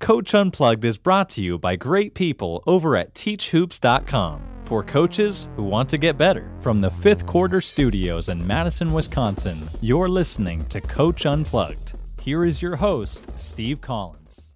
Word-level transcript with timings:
Coach 0.00 0.34
Unplugged 0.34 0.86
is 0.86 0.96
brought 0.96 1.28
to 1.28 1.42
you 1.42 1.58
by 1.58 1.76
great 1.76 2.14
people 2.14 2.62
over 2.66 2.96
at 2.96 3.14
teachhoops.com 3.14 4.40
for 4.64 4.82
coaches 4.82 5.50
who 5.56 5.62
want 5.62 5.90
to 5.90 5.98
get 5.98 6.16
better. 6.16 6.56
From 6.60 6.78
the 6.78 6.90
fifth 6.90 7.26
quarter 7.26 7.60
studios 7.60 8.30
in 8.30 8.44
Madison, 8.46 8.94
Wisconsin, 8.94 9.58
you're 9.82 10.08
listening 10.08 10.64
to 10.66 10.80
Coach 10.80 11.26
Unplugged. 11.26 11.98
Here 12.22 12.46
is 12.46 12.62
your 12.62 12.76
host, 12.76 13.38
Steve 13.38 13.82
Collins. 13.82 14.54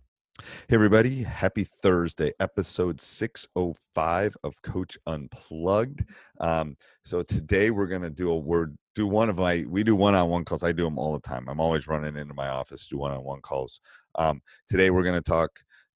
Hey, 0.66 0.76
everybody. 0.76 1.22
Happy 1.22 1.64
Thursday, 1.64 2.32
episode 2.40 3.02
605 3.02 4.36
of 4.44 4.62
Coach 4.62 4.96
Unplugged. 5.06 6.06
Um, 6.40 6.74
so 7.04 7.22
today 7.22 7.70
we're 7.70 7.86
going 7.86 8.00
to 8.00 8.08
do 8.08 8.30
a 8.30 8.38
word, 8.38 8.78
do 8.94 9.06
one 9.06 9.28
of 9.28 9.36
my, 9.36 9.66
we 9.68 9.84
do 9.84 9.94
one 9.94 10.14
on 10.14 10.30
one 10.30 10.46
calls. 10.46 10.62
I 10.62 10.72
do 10.72 10.84
them 10.84 10.98
all 10.98 11.12
the 11.12 11.20
time. 11.20 11.48
I'm 11.50 11.60
always 11.60 11.86
running 11.86 12.16
into 12.16 12.32
my 12.32 12.48
office, 12.48 12.84
to 12.84 12.94
do 12.94 12.98
one 12.98 13.12
on 13.12 13.22
one 13.22 13.42
calls. 13.42 13.80
Um, 14.16 14.40
today 14.68 14.90
we're 14.90 15.02
going 15.02 15.14
to 15.14 15.22
talk 15.22 15.50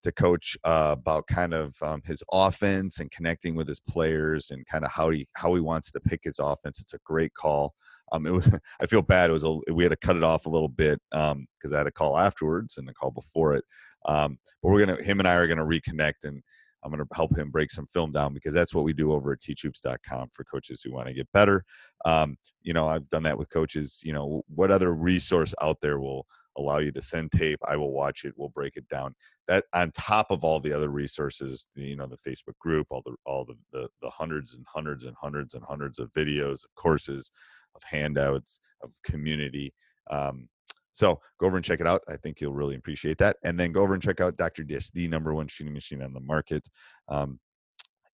to 0.03 0.11
coach 0.11 0.57
uh, 0.63 0.95
about 0.97 1.27
kind 1.27 1.53
of 1.53 1.75
um, 1.81 2.01
his 2.05 2.23
offense 2.31 2.99
and 2.99 3.11
connecting 3.11 3.55
with 3.55 3.67
his 3.67 3.79
players 3.79 4.51
and 4.51 4.65
kind 4.65 4.85
of 4.85 4.91
how 4.91 5.09
he 5.09 5.27
how 5.33 5.53
he 5.53 5.61
wants 5.61 5.91
to 5.91 5.99
pick 5.99 6.21
his 6.23 6.39
offense. 6.39 6.79
It's 6.79 6.93
a 6.93 6.99
great 7.05 7.33
call. 7.33 7.73
Um, 8.11 8.25
it 8.25 8.31
was 8.31 8.49
I 8.81 8.85
feel 8.85 9.01
bad. 9.01 9.29
It 9.29 9.33
was 9.33 9.43
a, 9.43 9.57
we 9.73 9.83
had 9.83 9.89
to 9.89 9.97
cut 9.97 10.15
it 10.15 10.23
off 10.23 10.45
a 10.45 10.49
little 10.49 10.69
bit 10.69 10.99
because 11.11 11.31
um, 11.31 11.73
I 11.73 11.77
had 11.77 11.87
a 11.87 11.91
call 11.91 12.17
afterwards 12.17 12.77
and 12.77 12.89
a 12.89 12.93
call 12.93 13.11
before 13.11 13.55
it. 13.55 13.65
Um, 14.05 14.37
but 14.61 14.69
we're 14.69 14.85
gonna 14.85 15.01
him 15.01 15.19
and 15.19 15.27
I 15.27 15.35
are 15.35 15.47
gonna 15.47 15.65
reconnect 15.65 16.23
and 16.23 16.41
I'm 16.83 16.91
gonna 16.91 17.05
help 17.13 17.37
him 17.37 17.49
break 17.49 17.71
some 17.71 17.87
film 17.87 18.11
down 18.11 18.33
because 18.33 18.53
that's 18.53 18.73
what 18.73 18.85
we 18.85 18.93
do 18.93 19.11
over 19.11 19.33
at 19.33 19.41
teachhoops.com 19.41 20.29
for 20.33 20.43
coaches 20.45 20.81
who 20.81 20.93
want 20.93 21.07
to 21.07 21.13
get 21.13 21.27
better. 21.33 21.65
Um, 22.05 22.37
you 22.61 22.73
know, 22.73 22.87
I've 22.87 23.09
done 23.09 23.23
that 23.23 23.37
with 23.37 23.49
coaches. 23.49 23.99
You 24.03 24.13
know, 24.13 24.43
what 24.47 24.71
other 24.71 24.93
resource 24.93 25.53
out 25.61 25.77
there 25.81 25.99
will 25.99 26.25
allow 26.57 26.79
you 26.79 26.91
to 26.91 27.01
send 27.01 27.31
tape. 27.31 27.59
I 27.67 27.75
will 27.75 27.91
watch 27.91 28.25
it. 28.25 28.33
We'll 28.35 28.49
break 28.49 28.75
it 28.75 28.87
down. 28.87 29.15
That 29.47 29.65
on 29.73 29.91
top 29.91 30.31
of 30.31 30.43
all 30.43 30.59
the 30.59 30.73
other 30.73 30.89
resources, 30.89 31.67
you 31.75 31.95
know, 31.95 32.07
the 32.07 32.29
Facebook 32.29 32.57
group, 32.59 32.87
all 32.89 33.03
the 33.05 33.15
all 33.25 33.45
the 33.45 33.55
the, 33.71 33.87
the 34.01 34.09
hundreds 34.09 34.55
and 34.55 34.65
hundreds 34.67 35.05
and 35.05 35.15
hundreds 35.19 35.53
and 35.53 35.63
hundreds 35.63 35.99
of 35.99 36.11
videos, 36.13 36.63
of 36.63 36.75
courses, 36.75 37.31
of 37.75 37.83
handouts, 37.83 38.59
of 38.81 38.91
community. 39.05 39.73
Um, 40.09 40.49
so 40.91 41.19
go 41.39 41.45
over 41.45 41.57
and 41.57 41.65
check 41.65 41.79
it 41.79 41.85
out. 41.85 42.01
I 42.09 42.17
think 42.17 42.41
you'll 42.41 42.53
really 42.53 42.75
appreciate 42.75 43.19
that. 43.19 43.37
And 43.43 43.59
then 43.59 43.71
go 43.71 43.83
over 43.83 43.93
and 43.93 44.01
check 44.01 44.19
out 44.19 44.35
Dr. 44.35 44.63
Dish, 44.63 44.89
the 44.89 45.07
number 45.07 45.31
one 45.31 45.47
shooting 45.47 45.73
machine 45.73 46.01
on 46.01 46.11
the 46.11 46.19
market. 46.19 46.67
Um, 47.07 47.39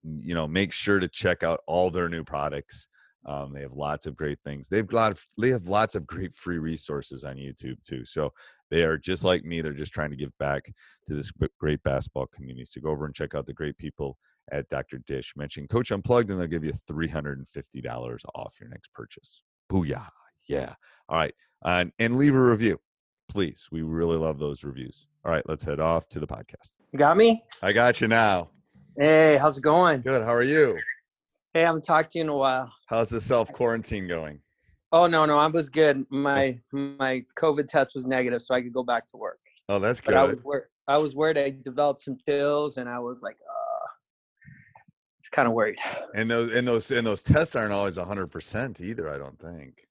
you 0.02 0.34
know, 0.34 0.48
make 0.48 0.72
sure 0.72 0.98
to 0.98 1.06
check 1.06 1.42
out 1.42 1.60
all 1.66 1.90
their 1.90 2.08
new 2.08 2.24
products. 2.24 2.88
Um, 3.26 3.53
they 3.53 3.60
have 3.60 3.72
lots 3.72 4.06
of 4.06 4.16
great 4.16 4.38
things. 4.44 4.69
They've 4.69 4.86
got 4.86 5.19
they 5.38 5.50
have 5.50 5.66
lots 5.66 5.94
of 5.94 6.06
great 6.06 6.34
free 6.34 6.58
resources 6.58 7.25
on 7.25 7.36
YouTube 7.36 7.82
too. 7.82 8.04
So 8.04 8.32
they 8.70 8.82
are 8.82 8.97
just 8.97 9.25
like 9.25 9.44
me. 9.44 9.60
They're 9.60 9.72
just 9.72 9.92
trying 9.92 10.10
to 10.10 10.16
give 10.16 10.36
back 10.38 10.72
to 11.06 11.14
this 11.14 11.32
great 11.58 11.82
basketball 11.82 12.26
community. 12.28 12.64
So 12.64 12.81
go 12.81 12.91
over 12.91 13.04
and 13.04 13.14
check 13.14 13.34
out 13.34 13.47
the 13.47 13.53
great 13.53 13.76
people 13.76 14.16
at 14.53 14.69
Dr. 14.69 14.98
Dish. 15.06 15.34
Mention 15.36 15.69
Coach 15.69 15.92
Unplugged, 15.92 16.31
and 16.31 16.41
they'll 16.41 16.48
give 16.48 16.64
you 16.64 16.72
three 16.86 17.08
hundred 17.08 17.38
and 17.38 17.48
fifty 17.48 17.81
dollars 17.81 18.22
off 18.34 18.56
your 18.60 18.70
next 18.70 18.92
purchase. 18.94 19.42
Booyah! 19.70 20.08
Yeah. 20.48 20.75
All 21.08 21.19
right, 21.19 21.34
and 21.62 21.92
and 21.98 22.16
leave 22.16 22.34
a 22.34 22.41
review, 22.42 22.81
please. 23.28 23.69
We 23.70 23.82
really 23.82 24.16
love 24.16 24.38
those 24.38 24.64
reviews. 24.64 25.06
All 25.25 25.32
right, 25.32 25.47
let's 25.47 25.64
head 25.64 25.81
off 25.81 26.08
to 26.10 26.20
the 26.20 26.26
podcast. 26.26 26.72
You 26.92 26.98
got 26.98 27.16
me? 27.16 27.44
I 27.62 27.72
got 27.72 28.00
you 28.00 28.08
now. 28.08 28.50
Hey, 28.98 29.37
how's 29.37 29.58
it 29.58 29.62
going? 29.62 30.00
Good. 30.00 30.22
How 30.22 30.34
are 30.34 30.42
you? 30.42 30.78
Hey, 31.53 31.62
I 31.62 31.66
haven't 31.66 31.83
talked 31.83 32.12
to 32.12 32.19
you 32.19 32.25
in 32.25 32.28
a 32.28 32.37
while. 32.37 32.72
How's 32.87 33.09
the 33.09 33.21
self 33.21 33.53
quarantine 33.53 34.06
going? 34.06 34.41
Oh 34.93 35.09
no, 35.09 35.27
no, 35.27 35.37
I 35.37 35.49
was 35.49 35.69
good. 35.69 36.06
My 36.09 36.59
my 36.72 37.25
COVID 37.37 37.66
test 37.66 37.94
was 37.94 38.06
negative, 38.06 38.41
so 38.43 38.55
I 38.55 38.62
could 38.62 38.72
go 38.72 38.84
back 38.84 39.06
to 39.09 39.16
work. 39.16 39.41
Oh, 39.69 39.81
that's 39.81 40.00
good. 40.00 40.12
But 40.12 40.21
I 40.21 40.25
was 40.25 40.44
worried. 40.44 40.66
I 40.87 40.97
was 40.99 41.16
worried. 41.16 41.38
I 41.38 41.55
developed 41.65 42.03
some 42.03 42.16
chills, 42.28 42.77
and 42.78 42.88
I 42.88 43.00
was 43.00 43.22
like, 43.22 43.37
uh, 43.37 43.88
it's 45.19 45.28
kind 45.28 45.49
of 45.49 45.55
worried. 45.55 45.78
And 46.15 46.31
those 46.31 46.53
and 46.53 46.66
those 46.66 46.91
and 46.93 47.05
those 47.05 47.22
tests 47.22 47.56
aren't 47.56 47.72
always 47.72 47.97
hundred 47.97 48.28
percent 48.28 48.81
either. 48.81 49.09
I 49.11 49.19
don't 49.19 49.38
think. 49.38 49.88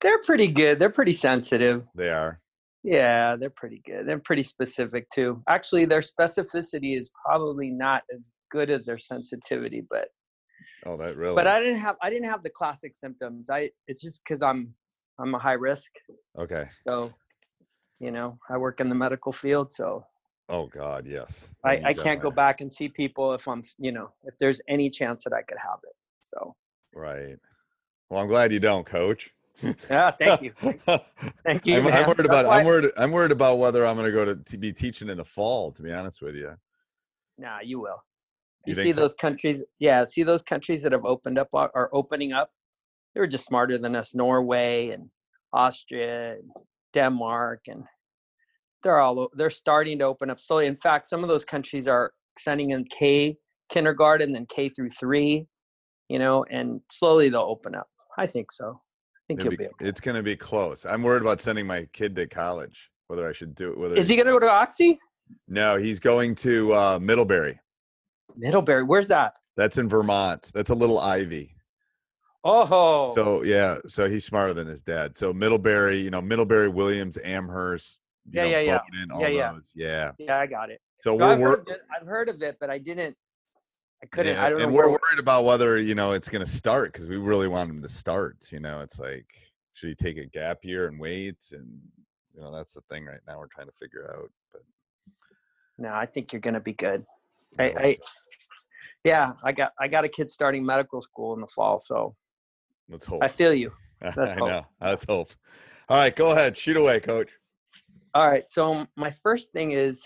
They're 0.00 0.22
pretty 0.22 0.48
good. 0.48 0.78
They're 0.78 0.90
pretty 0.90 1.12
sensitive. 1.12 1.86
They 1.94 2.10
are. 2.10 2.40
Yeah, 2.84 3.36
they're 3.36 3.50
pretty 3.50 3.82
good. 3.84 4.06
They're 4.06 4.18
pretty 4.18 4.42
specific 4.42 5.08
too. 5.10 5.42
Actually, 5.48 5.86
their 5.86 6.00
specificity 6.00 6.96
is 6.96 7.10
probably 7.24 7.70
not 7.70 8.02
as 8.12 8.30
good 8.50 8.70
as 8.70 8.84
their 8.84 8.98
sensitivity, 8.98 9.82
but 9.88 10.08
Oh, 10.84 10.96
that 10.96 11.16
really. 11.16 11.34
But 11.34 11.46
I 11.46 11.60
didn't 11.60 11.78
have 11.78 11.96
I 12.02 12.10
didn't 12.10 12.26
have 12.26 12.42
the 12.42 12.50
classic 12.50 12.96
symptoms. 12.96 13.50
I 13.50 13.70
it's 13.86 14.00
just 14.00 14.22
because 14.24 14.42
I'm 14.42 14.74
I'm 15.18 15.34
a 15.34 15.38
high 15.38 15.52
risk. 15.52 15.92
Okay. 16.38 16.68
So, 16.86 17.12
you 18.00 18.10
know, 18.10 18.38
I 18.50 18.58
work 18.58 18.80
in 18.80 18.88
the 18.88 18.94
medical 18.94 19.32
field, 19.32 19.72
so. 19.72 20.04
Oh 20.48 20.66
God, 20.66 21.06
yes. 21.06 21.50
I 21.64 21.80
I 21.84 21.94
can't 21.94 22.20
go 22.20 22.30
back 22.30 22.60
and 22.60 22.72
see 22.72 22.88
people 22.88 23.32
if 23.32 23.46
I'm 23.46 23.62
you 23.78 23.92
know 23.92 24.10
if 24.24 24.36
there's 24.38 24.60
any 24.68 24.90
chance 24.90 25.24
that 25.24 25.32
I 25.32 25.42
could 25.42 25.58
have 25.58 25.78
it. 25.84 25.94
So. 26.20 26.54
Right. 26.94 27.36
Well, 28.10 28.20
I'm 28.20 28.28
glad 28.28 28.52
you 28.52 28.60
don't, 28.60 28.84
Coach. 28.84 29.32
yeah, 29.88 30.10
thank 30.18 30.42
you. 30.42 30.52
Thank 31.44 31.66
you. 31.66 31.78
I'm, 31.78 31.86
I'm 31.86 32.06
worried 32.06 32.26
about. 32.26 32.46
I'm 32.46 32.66
worried. 32.66 32.90
I'm 32.96 33.12
worried 33.12 33.30
about 33.30 33.58
whether 33.58 33.86
I'm 33.86 33.96
going 33.96 34.06
to 34.06 34.12
go 34.12 34.24
to, 34.24 34.36
to 34.36 34.58
be 34.58 34.72
teaching 34.72 35.08
in 35.08 35.16
the 35.16 35.24
fall. 35.24 35.72
To 35.72 35.82
be 35.82 35.92
honest 35.92 36.20
with 36.20 36.34
you. 36.34 36.54
Nah, 37.38 37.60
you 37.62 37.80
will. 37.80 38.02
You 38.66 38.74
You, 38.74 38.74
see 38.82 38.92
so? 38.92 39.00
those 39.00 39.14
countries? 39.14 39.62
Yeah, 39.78 40.04
see 40.04 40.22
those 40.22 40.42
countries 40.42 40.82
that 40.82 40.92
have 40.92 41.04
opened 41.04 41.38
up 41.38 41.48
are 41.52 41.90
opening 41.92 42.32
up. 42.32 42.50
They 43.14 43.20
were 43.20 43.26
just 43.26 43.44
smarter 43.44 43.78
than 43.78 43.94
us. 43.96 44.14
Norway 44.14 44.90
and 44.90 45.10
Austria, 45.52 46.34
and 46.34 46.50
Denmark, 46.94 47.60
and 47.68 47.84
they're 48.82 48.98
all 49.00 49.28
they're 49.34 49.50
starting 49.50 49.98
to 49.98 50.04
open 50.06 50.30
up 50.30 50.40
slowly. 50.40 50.66
In 50.66 50.76
fact, 50.76 51.06
some 51.06 51.22
of 51.22 51.28
those 51.28 51.44
countries 51.44 51.86
are 51.88 52.12
sending 52.38 52.70
in 52.70 52.84
K 52.84 53.36
kindergarten, 53.70 54.32
then 54.32 54.46
K 54.46 54.68
through 54.68 54.88
three. 54.90 55.46
You 56.08 56.18
know, 56.18 56.44
and 56.50 56.80
slowly 56.90 57.28
they'll 57.30 57.40
open 57.42 57.74
up. 57.74 57.88
I 58.18 58.26
think 58.26 58.52
so. 58.52 58.80
I 58.80 59.20
think 59.28 59.40
It'll 59.40 59.52
you'll 59.52 59.58
be- 59.58 59.64
be. 59.64 59.70
okay. 59.70 59.88
it's 59.88 60.00
going 60.00 60.16
to 60.16 60.22
be 60.22 60.36
close. 60.36 60.84
I'm 60.84 61.02
worried 61.02 61.22
about 61.22 61.40
sending 61.40 61.66
my 61.66 61.86
kid 61.92 62.14
to 62.16 62.26
college. 62.26 62.90
Whether 63.08 63.26
I 63.28 63.32
should 63.32 63.54
do 63.54 63.72
it. 63.72 63.78
Whether 63.78 63.94
Is 63.96 64.08
he 64.08 64.16
going 64.16 64.26
to 64.26 64.32
go 64.32 64.38
to 64.40 64.50
Oxy? 64.50 64.98
No, 65.48 65.76
he's 65.76 66.00
going 66.00 66.34
to 66.36 66.74
uh, 66.74 66.98
Middlebury. 67.00 67.58
Middlebury. 68.36 68.82
Where's 68.84 69.08
that? 69.08 69.36
That's 69.56 69.78
in 69.78 69.88
Vermont. 69.88 70.50
That's 70.54 70.70
a 70.70 70.74
little 70.74 70.98
Ivy. 70.98 71.54
Oh, 72.44 73.12
So 73.14 73.42
yeah, 73.42 73.78
so 73.86 74.08
he's 74.08 74.24
smarter 74.24 74.52
than 74.54 74.66
his 74.66 74.82
dad. 74.82 75.14
So 75.16 75.32
Middlebury, 75.32 75.98
you 75.98 76.10
know, 76.10 76.20
Middlebury, 76.20 76.68
Williams, 76.68 77.16
Amherst, 77.22 78.00
you 78.28 78.40
Yeah, 78.40 78.42
know, 78.44 78.50
yeah, 78.50 78.58
yeah. 78.60 78.78
Bowdoin, 79.06 79.20
Yeah, 79.20 79.28
yeah. 79.28 79.52
those. 79.52 79.72
Yeah. 79.74 80.10
Yeah, 80.18 80.38
I 80.38 80.46
got 80.46 80.70
it. 80.70 80.80
So 81.00 81.16
No, 81.16 81.26
we're, 81.26 81.32
I've, 81.32 81.40
heard 81.40 81.60
of 81.60 81.68
it, 81.68 81.80
I've 82.00 82.06
heard 82.06 82.28
of 82.28 82.42
it, 82.42 82.56
but 82.60 82.70
I 82.70 82.78
didn't. 82.78 83.16
I 84.02 84.06
couldn't. 84.06 84.34
yeah, 84.34 84.44
I 84.44 84.50
don't 84.50 84.62
and 84.62 84.72
we're 84.74 84.88
worried 84.88 85.18
about 85.20 85.44
whether 85.44 85.78
you 85.78 85.94
know 85.94 86.10
it's 86.10 86.28
going 86.28 86.44
to 86.44 86.50
start 86.50 86.92
because 86.92 87.06
we 87.06 87.16
really 87.18 87.46
want 87.46 87.70
him 87.70 87.82
to 87.82 87.88
start. 87.88 88.36
You 88.50 88.58
know, 88.58 88.80
it's 88.80 88.98
like 88.98 89.26
should 89.74 89.90
he 89.90 89.94
take 89.94 90.16
a 90.16 90.26
gap 90.26 90.58
year 90.64 90.88
and 90.88 90.98
wait? 90.98 91.36
And 91.52 91.68
you 92.34 92.40
know, 92.40 92.52
that's 92.52 92.72
the 92.72 92.80
thing 92.90 93.04
right 93.04 93.20
now. 93.28 93.38
We're 93.38 93.46
trying 93.46 93.68
to 93.68 93.72
figure 93.80 94.12
out. 94.18 94.28
But 94.52 94.62
No, 95.78 95.92
I 95.94 96.06
think 96.06 96.32
you're 96.32 96.40
gonna 96.40 96.58
be 96.60 96.72
good. 96.72 97.04
I 97.58 97.64
I, 97.64 97.68
hope 97.68 97.78
I 97.78 97.92
so. 97.94 98.12
yeah, 99.04 99.32
I 99.44 99.52
got 99.52 99.72
I 99.80 99.88
got 99.88 100.04
a 100.04 100.08
kid 100.08 100.30
starting 100.30 100.64
medical 100.64 101.02
school 101.02 101.34
in 101.34 101.40
the 101.40 101.48
fall, 101.48 101.78
so 101.78 102.14
let's 102.88 103.06
hope. 103.06 103.22
I 103.22 103.28
feel 103.28 103.54
you. 103.54 103.72
I 104.02 104.10
hope. 104.10 104.38
know. 104.38 104.66
Let's 104.80 105.04
hope. 105.04 105.32
All 105.88 105.96
right, 105.96 106.14
go 106.14 106.30
ahead. 106.30 106.56
Shoot 106.56 106.76
away, 106.76 107.00
coach. 107.00 107.30
All 108.14 108.28
right. 108.28 108.44
So 108.50 108.86
my 108.96 109.10
first 109.22 109.52
thing 109.52 109.72
is, 109.72 110.04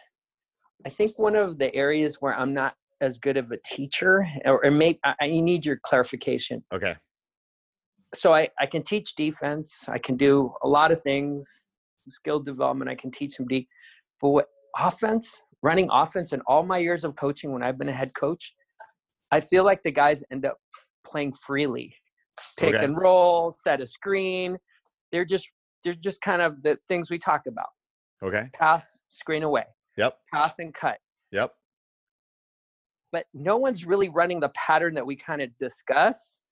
I 0.84 0.90
think 0.90 1.18
one 1.18 1.34
of 1.34 1.58
the 1.58 1.74
areas 1.74 2.18
where 2.20 2.34
I'm 2.34 2.54
not 2.54 2.74
as 3.00 3.18
good 3.18 3.36
of 3.36 3.50
a 3.50 3.58
teacher, 3.64 4.26
or, 4.44 4.64
or 4.64 4.70
maybe 4.70 4.98
I, 5.04 5.14
I 5.20 5.26
need 5.28 5.66
your 5.66 5.78
clarification. 5.82 6.64
Okay. 6.72 6.96
So 8.14 8.32
I, 8.32 8.48
I 8.60 8.66
can 8.66 8.82
teach 8.82 9.14
defense. 9.16 9.84
I 9.88 9.98
can 9.98 10.16
do 10.16 10.52
a 10.62 10.68
lot 10.68 10.92
of 10.92 11.02
things, 11.02 11.66
skill 12.08 12.40
development. 12.40 12.90
I 12.90 12.94
can 12.94 13.10
teach 13.10 13.32
some 13.32 13.46
D, 13.46 13.66
but 14.20 14.28
what 14.30 14.46
offense, 14.78 15.42
running 15.66 15.88
offense, 15.90 16.32
in 16.32 16.40
all 16.46 16.62
my 16.62 16.78
years 16.78 17.02
of 17.04 17.16
coaching, 17.16 17.52
when 17.52 17.62
I've 17.62 17.76
been 17.76 17.88
a 17.88 17.92
head 17.92 18.14
coach, 18.14 18.54
I 19.32 19.40
feel 19.40 19.64
like 19.64 19.82
the 19.82 19.90
guys 19.90 20.22
end 20.30 20.46
up 20.46 20.56
playing 21.04 21.32
freely, 21.32 21.92
pick 22.56 22.74
Okay. 22.76 22.84
and 22.84 22.96
roll, 22.96 23.50
set 23.50 23.80
a 23.80 23.86
screen. 23.86 24.56
They're 25.10 25.24
just 25.24 25.50
they're 25.82 25.94
just 25.94 26.20
kind 26.20 26.40
of 26.42 26.62
the 26.62 26.78
things 26.88 27.10
we 27.10 27.18
talk 27.18 27.42
about: 27.48 27.68
Okay. 28.22 28.48
pass, 28.54 29.00
screen 29.10 29.42
away, 29.42 29.64
Yep. 29.96 30.16
pass 30.32 30.58
and 30.60 30.72
cut. 30.72 30.98
Yep. 31.32 31.52
But 33.12 33.26
no 33.34 33.56
one's 33.56 33.84
really 33.84 34.08
running 34.08 34.40
the 34.40 34.50
pattern 34.50 34.94
that 34.94 35.06
we 35.06 35.16
kind 35.16 35.42
of 35.42 35.50
discuss. 35.58 36.42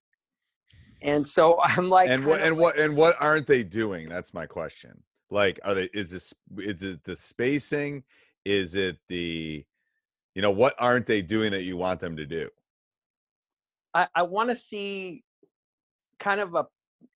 And 1.02 1.26
so 1.26 1.58
I'm 1.62 1.88
like, 1.88 2.10
and 2.10 2.26
what 2.26 2.40
and 2.40 2.56
what 2.56 2.76
and 2.78 2.96
what 2.96 3.14
aren't 3.20 3.46
they 3.46 3.62
doing? 3.62 4.08
That's 4.08 4.34
my 4.34 4.46
question. 4.46 5.02
Like, 5.30 5.60
are 5.64 5.74
they? 5.74 5.88
Is 5.94 6.10
this? 6.10 6.34
Is 6.58 6.82
it 6.82 7.04
the 7.04 7.16
spacing? 7.16 8.02
Is 8.44 8.74
it 8.74 8.98
the? 9.08 9.64
You 10.34 10.42
know, 10.42 10.50
what 10.50 10.74
aren't 10.78 11.06
they 11.06 11.22
doing 11.22 11.52
that 11.52 11.62
you 11.62 11.76
want 11.76 12.00
them 12.00 12.16
to 12.16 12.26
do? 12.26 12.48
I, 13.94 14.08
I 14.14 14.22
want 14.22 14.50
to 14.50 14.56
see 14.56 15.22
kind 16.18 16.40
of 16.40 16.54
a 16.54 16.66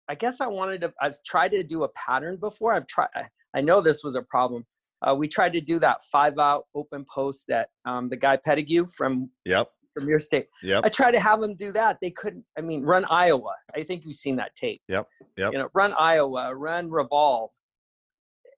I 0.08 0.14
guess 0.14 0.40
I 0.40 0.46
wanted 0.46 0.80
to 0.82 0.92
I've 1.00 1.16
tried 1.24 1.50
to 1.52 1.62
do 1.62 1.82
a 1.84 1.88
pattern 1.90 2.36
before. 2.36 2.74
I've 2.74 2.86
tried 2.86 3.08
I- 3.54 3.60
know 3.60 3.80
this 3.80 4.04
was 4.04 4.14
a 4.14 4.22
problem. 4.22 4.64
Uh, 5.02 5.14
we 5.14 5.26
tried 5.28 5.52
to 5.52 5.60
do 5.60 5.78
that 5.80 6.02
five 6.12 6.38
out 6.38 6.64
open 6.74 7.04
post 7.12 7.46
that 7.48 7.68
um, 7.84 8.08
the 8.08 8.16
guy 8.16 8.36
Pettigrew 8.36 8.86
from 8.86 9.30
Yep. 9.44 9.68
from 9.94 10.08
your 10.08 10.18
state. 10.20 10.46
Yep. 10.62 10.84
I 10.84 10.88
tried 10.88 11.12
to 11.12 11.20
have 11.20 11.40
them 11.40 11.54
do 11.56 11.72
that. 11.72 11.98
They 12.00 12.10
couldn't. 12.10 12.44
I 12.56 12.60
mean, 12.62 12.82
run 12.82 13.04
Iowa. 13.10 13.54
I 13.74 13.82
think 13.82 14.04
you've 14.04 14.14
seen 14.16 14.36
that 14.36 14.54
tape. 14.54 14.80
Yep, 14.88 15.08
yep. 15.36 15.52
You 15.52 15.58
know, 15.58 15.68
run 15.74 15.92
Iowa, 15.98 16.54
run 16.54 16.88
Revolve. 16.90 17.50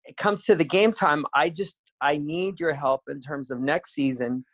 It 0.05 0.17
comes 0.17 0.45
to 0.47 0.55
the 0.55 0.65
game 0.65 0.93
time. 0.93 1.25
I 1.35 1.49
just 1.51 1.77
I 2.01 2.17
need 2.17 2.61
your 2.61 2.73
help 2.73 3.03
in 3.09 3.21
terms 3.21 3.51
of 3.51 3.61
next 3.61 3.93
season. 3.95 4.45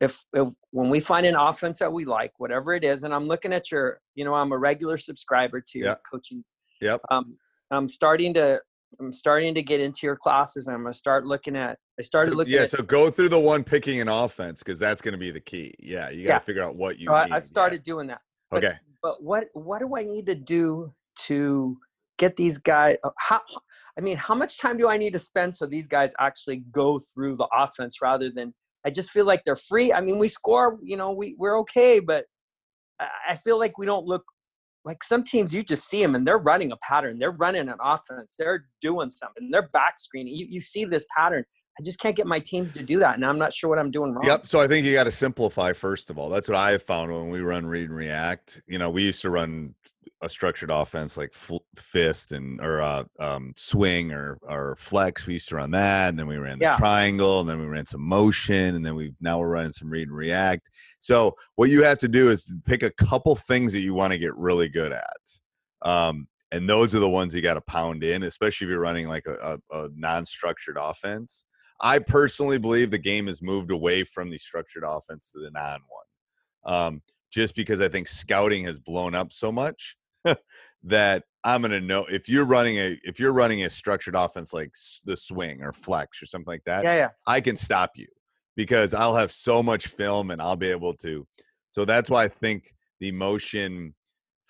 If, 0.00 0.24
if 0.32 0.48
when 0.70 0.88
we 0.88 1.00
find 1.00 1.26
an 1.26 1.36
offense 1.36 1.78
that 1.80 1.92
we 1.92 2.04
like, 2.06 2.32
whatever 2.38 2.72
it 2.74 2.84
is, 2.84 3.02
and 3.02 3.14
I'm 3.14 3.26
looking 3.26 3.52
at 3.52 3.70
your, 3.70 4.00
you 4.14 4.24
know, 4.24 4.34
I'm 4.34 4.50
a 4.52 4.58
regular 4.58 4.96
subscriber 4.96 5.60
to 5.60 5.78
your 5.78 5.88
Yeah. 5.88 5.94
coaching. 6.10 6.42
Yep. 6.80 7.02
Um, 7.10 7.36
I'm 7.70 7.88
starting 7.88 8.34
to 8.34 8.60
I'm 8.98 9.12
starting 9.12 9.54
to 9.54 9.62
get 9.62 9.78
into 9.80 10.04
your 10.04 10.16
classes. 10.16 10.66
and 10.66 10.74
I'm 10.74 10.82
gonna 10.82 10.92
start 10.94 11.24
looking 11.24 11.54
at. 11.54 11.78
I 11.98 12.02
started 12.02 12.34
looking 12.34 12.54
yeah. 12.54 12.62
at 12.62 12.70
So 12.70 12.82
go 12.82 13.08
through 13.10 13.28
the 13.28 13.38
one 13.38 13.62
picking 13.62 14.00
an 14.00 14.08
offense 14.08 14.64
because 14.64 14.80
that's 14.80 15.00
going 15.00 15.12
to 15.12 15.18
be 15.18 15.30
the 15.30 15.38
key. 15.40 15.74
Yeah. 15.78 16.08
You 16.08 16.26
got 16.26 16.32
to 16.32 16.34
Yeah. 16.34 16.38
figure 16.40 16.62
out 16.62 16.74
what 16.74 16.98
you. 16.98 17.06
So 17.06 17.14
I. 17.14 17.22
I 17.22 17.26
Yeah. 17.26 17.38
started 17.40 17.82
doing 17.84 18.08
that. 18.08 18.20
But, 18.50 18.64
Okay. 18.64 18.76
But 19.02 19.22
what 19.22 19.44
what 19.52 19.78
do 19.78 19.96
I 19.96 20.02
need 20.02 20.26
to 20.26 20.34
do 20.34 20.92
to 21.26 21.78
get 22.20 22.36
these 22.36 22.58
guys? 22.58 22.96
uh, 23.02 23.10
How 23.18 23.40
I 23.98 24.02
mean, 24.02 24.16
how 24.16 24.34
much 24.34 24.58
time 24.58 24.76
do 24.76 24.88
I 24.88 24.96
need 24.96 25.12
to 25.14 25.18
spend 25.18 25.56
so 25.56 25.66
these 25.66 25.88
guys 25.88 26.14
actually 26.20 26.62
go 26.70 26.98
through 26.98 27.36
the 27.36 27.48
offense 27.52 28.00
rather 28.00 28.30
than 28.30 28.54
I 28.86 28.90
just 28.90 29.10
feel 29.10 29.26
like 29.26 29.42
they're 29.44 29.56
free. 29.56 29.92
I 29.92 30.00
mean, 30.00 30.18
we 30.18 30.28
score, 30.28 30.78
you 30.82 30.96
know, 30.96 31.10
we 31.12 31.34
we're 31.38 31.58
okay, 31.60 31.98
but 31.98 32.26
I, 33.28 33.34
feel 33.36 33.58
like 33.58 33.78
we 33.78 33.86
don't 33.86 34.06
look 34.06 34.24
like 34.84 35.02
some 35.02 35.24
teams. 35.24 35.54
You 35.54 35.62
just 35.62 35.88
see 35.88 36.02
them 36.02 36.14
and 36.14 36.26
they're 36.26 36.38
running 36.38 36.72
a 36.72 36.76
pattern. 36.76 37.18
They're 37.18 37.32
running 37.32 37.68
an 37.68 37.78
offense. 37.80 38.36
They're 38.38 38.66
doing 38.80 39.10
something. 39.10 39.50
They're 39.50 39.68
back 39.68 39.98
screening. 39.98 40.34
You 40.34 40.46
you 40.48 40.60
see 40.60 40.84
this 40.84 41.06
pattern. 41.16 41.44
I 41.78 41.82
just 41.82 41.98
can't 41.98 42.16
get 42.16 42.26
my 42.26 42.38
teams 42.40 42.72
to 42.72 42.82
do 42.82 42.98
that, 42.98 43.14
and 43.14 43.24
I'm 43.24 43.38
not 43.38 43.52
sure 43.52 43.70
what 43.70 43.78
I'm 43.78 43.90
doing 43.90 44.12
wrong. 44.12 44.26
Yep. 44.26 44.46
So 44.46 44.60
I 44.60 44.68
think 44.68 44.84
you 44.84 44.92
got 44.92 45.04
to 45.04 45.10
simplify 45.10 45.72
first 45.72 46.10
of 46.10 46.18
all. 46.18 46.28
That's 46.28 46.48
what 46.48 46.58
I 46.58 46.72
have 46.72 46.82
found 46.82 47.10
when 47.10 47.30
we 47.30 47.40
run 47.40 47.64
read 47.64 47.84
and 47.88 47.96
react. 47.96 48.60
You 48.66 48.78
know, 48.78 48.90
we 48.90 49.02
used 49.04 49.22
to 49.22 49.30
run 49.30 49.74
a 50.22 50.28
structured 50.28 50.70
offense 50.70 51.16
like 51.16 51.32
fist 51.76 52.32
and 52.32 52.60
or 52.60 52.82
uh, 52.82 53.04
um, 53.18 53.54
swing 53.56 54.12
or 54.12 54.38
or 54.42 54.76
flex. 54.76 55.26
We 55.26 55.34
used 55.34 55.48
to 55.50 55.56
run 55.56 55.70
that, 55.70 56.10
and 56.10 56.18
then 56.18 56.26
we 56.26 56.36
ran 56.36 56.58
the 56.58 56.66
Yeah. 56.66 56.76
triangle, 56.76 57.40
and 57.40 57.48
then 57.48 57.58
we 57.58 57.66
ran 57.66 57.86
some 57.86 58.02
motion, 58.02 58.74
and 58.74 58.84
then 58.84 58.94
we 58.94 59.14
now 59.20 59.38
we're 59.38 59.48
running 59.48 59.72
some 59.72 59.88
read 59.88 60.08
and 60.08 60.16
react. 60.16 60.68
So 60.98 61.34
what 61.56 61.70
you 61.70 61.82
have 61.84 61.98
to 62.00 62.08
do 62.08 62.28
is 62.28 62.52
pick 62.66 62.82
a 62.82 62.90
couple 62.90 63.34
things 63.36 63.72
that 63.72 63.80
you 63.80 63.94
want 63.94 64.12
to 64.12 64.18
get 64.18 64.36
really 64.36 64.68
good 64.68 64.92
at. 64.92 65.88
Um, 65.88 66.28
and 66.52 66.68
those 66.68 66.94
are 66.94 66.98
the 66.98 67.08
ones 67.08 67.34
you 67.34 67.40
got 67.40 67.54
to 67.54 67.60
pound 67.62 68.02
in, 68.04 68.24
especially 68.24 68.66
if 68.66 68.70
you're 68.70 68.80
running 68.80 69.08
like 69.08 69.24
a, 69.26 69.58
a, 69.70 69.84
a 69.84 69.88
non-structured 69.94 70.76
offense. 70.78 71.44
I 71.80 71.98
personally 71.98 72.58
believe 72.58 72.90
the 72.90 72.98
game 72.98 73.26
has 73.26 73.40
moved 73.42 73.70
away 73.70 74.04
from 74.04 74.30
the 74.30 74.38
structured 74.38 74.84
offense 74.86 75.30
to 75.32 75.40
the 75.40 75.50
non 75.50 75.80
one, 75.88 76.74
um, 76.74 77.02
just 77.30 77.54
because 77.54 77.80
I 77.80 77.88
think 77.88 78.08
scouting 78.08 78.64
has 78.64 78.78
blown 78.78 79.14
up 79.14 79.32
so 79.32 79.50
much 79.50 79.96
that 80.84 81.24
I'm 81.44 81.62
gonna 81.62 81.80
know 81.80 82.04
if 82.06 82.28
you're 82.28 82.44
running 82.44 82.76
a 82.78 82.98
if 83.02 83.18
you're 83.18 83.32
running 83.32 83.64
a 83.64 83.70
structured 83.70 84.14
offense 84.14 84.52
like 84.52 84.70
s- 84.74 85.00
the 85.04 85.16
swing 85.16 85.62
or 85.62 85.72
flex 85.72 86.22
or 86.22 86.26
something 86.26 86.50
like 86.50 86.64
that. 86.64 86.84
yeah, 86.84 86.94
yeah. 86.94 87.08
I 87.26 87.40
can 87.40 87.56
stop 87.56 87.92
you 87.94 88.08
because 88.56 88.92
I'll 88.92 89.16
have 89.16 89.30
so 89.32 89.62
much 89.62 89.86
film 89.86 90.30
and 90.30 90.42
I'll 90.42 90.56
be 90.56 90.70
able 90.70 90.94
to. 90.98 91.26
So 91.70 91.84
that's 91.84 92.10
why 92.10 92.24
I 92.24 92.28
think 92.28 92.74
the 92.98 93.12
motion 93.12 93.94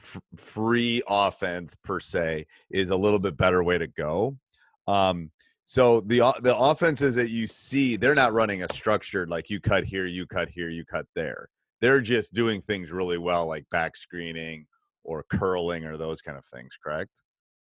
f- 0.01 0.21
free 0.37 1.03
offense 1.07 1.77
per 1.85 2.01
se 2.01 2.47
is 2.71 2.91
a 2.91 2.97
little 2.97 3.19
bit 3.21 3.37
better 3.37 3.63
way 3.63 3.79
to 3.79 3.87
go. 3.87 4.37
Um, 4.89 5.31
so 5.71 6.01
the 6.01 6.19
the 6.43 6.57
offenses 6.59 7.15
that 7.15 7.31
you 7.31 7.47
see, 7.47 7.95
they're 7.95 8.17
not 8.17 8.33
running 8.33 8.65
a 8.65 8.73
structured 8.73 9.29
like 9.29 9.49
you 9.49 9.61
cut 9.61 9.85
here, 9.85 10.05
you 10.05 10.27
cut 10.27 10.49
here, 10.49 10.69
you 10.69 10.85
cut 10.85 11.07
there. 11.15 11.49
They're 11.81 12.01
just 12.01 12.35
doing 12.35 12.61
things 12.61 12.91
really 12.91 13.19
well, 13.19 13.47
like 13.47 13.65
back 13.71 13.97
screening 13.97 14.67
or 15.05 15.25
curling 15.31 15.85
or 15.85 15.97
those 15.97 16.23
kind 16.23 16.37
of 16.37 16.45
things. 16.47 16.77
Correct? 16.83 17.13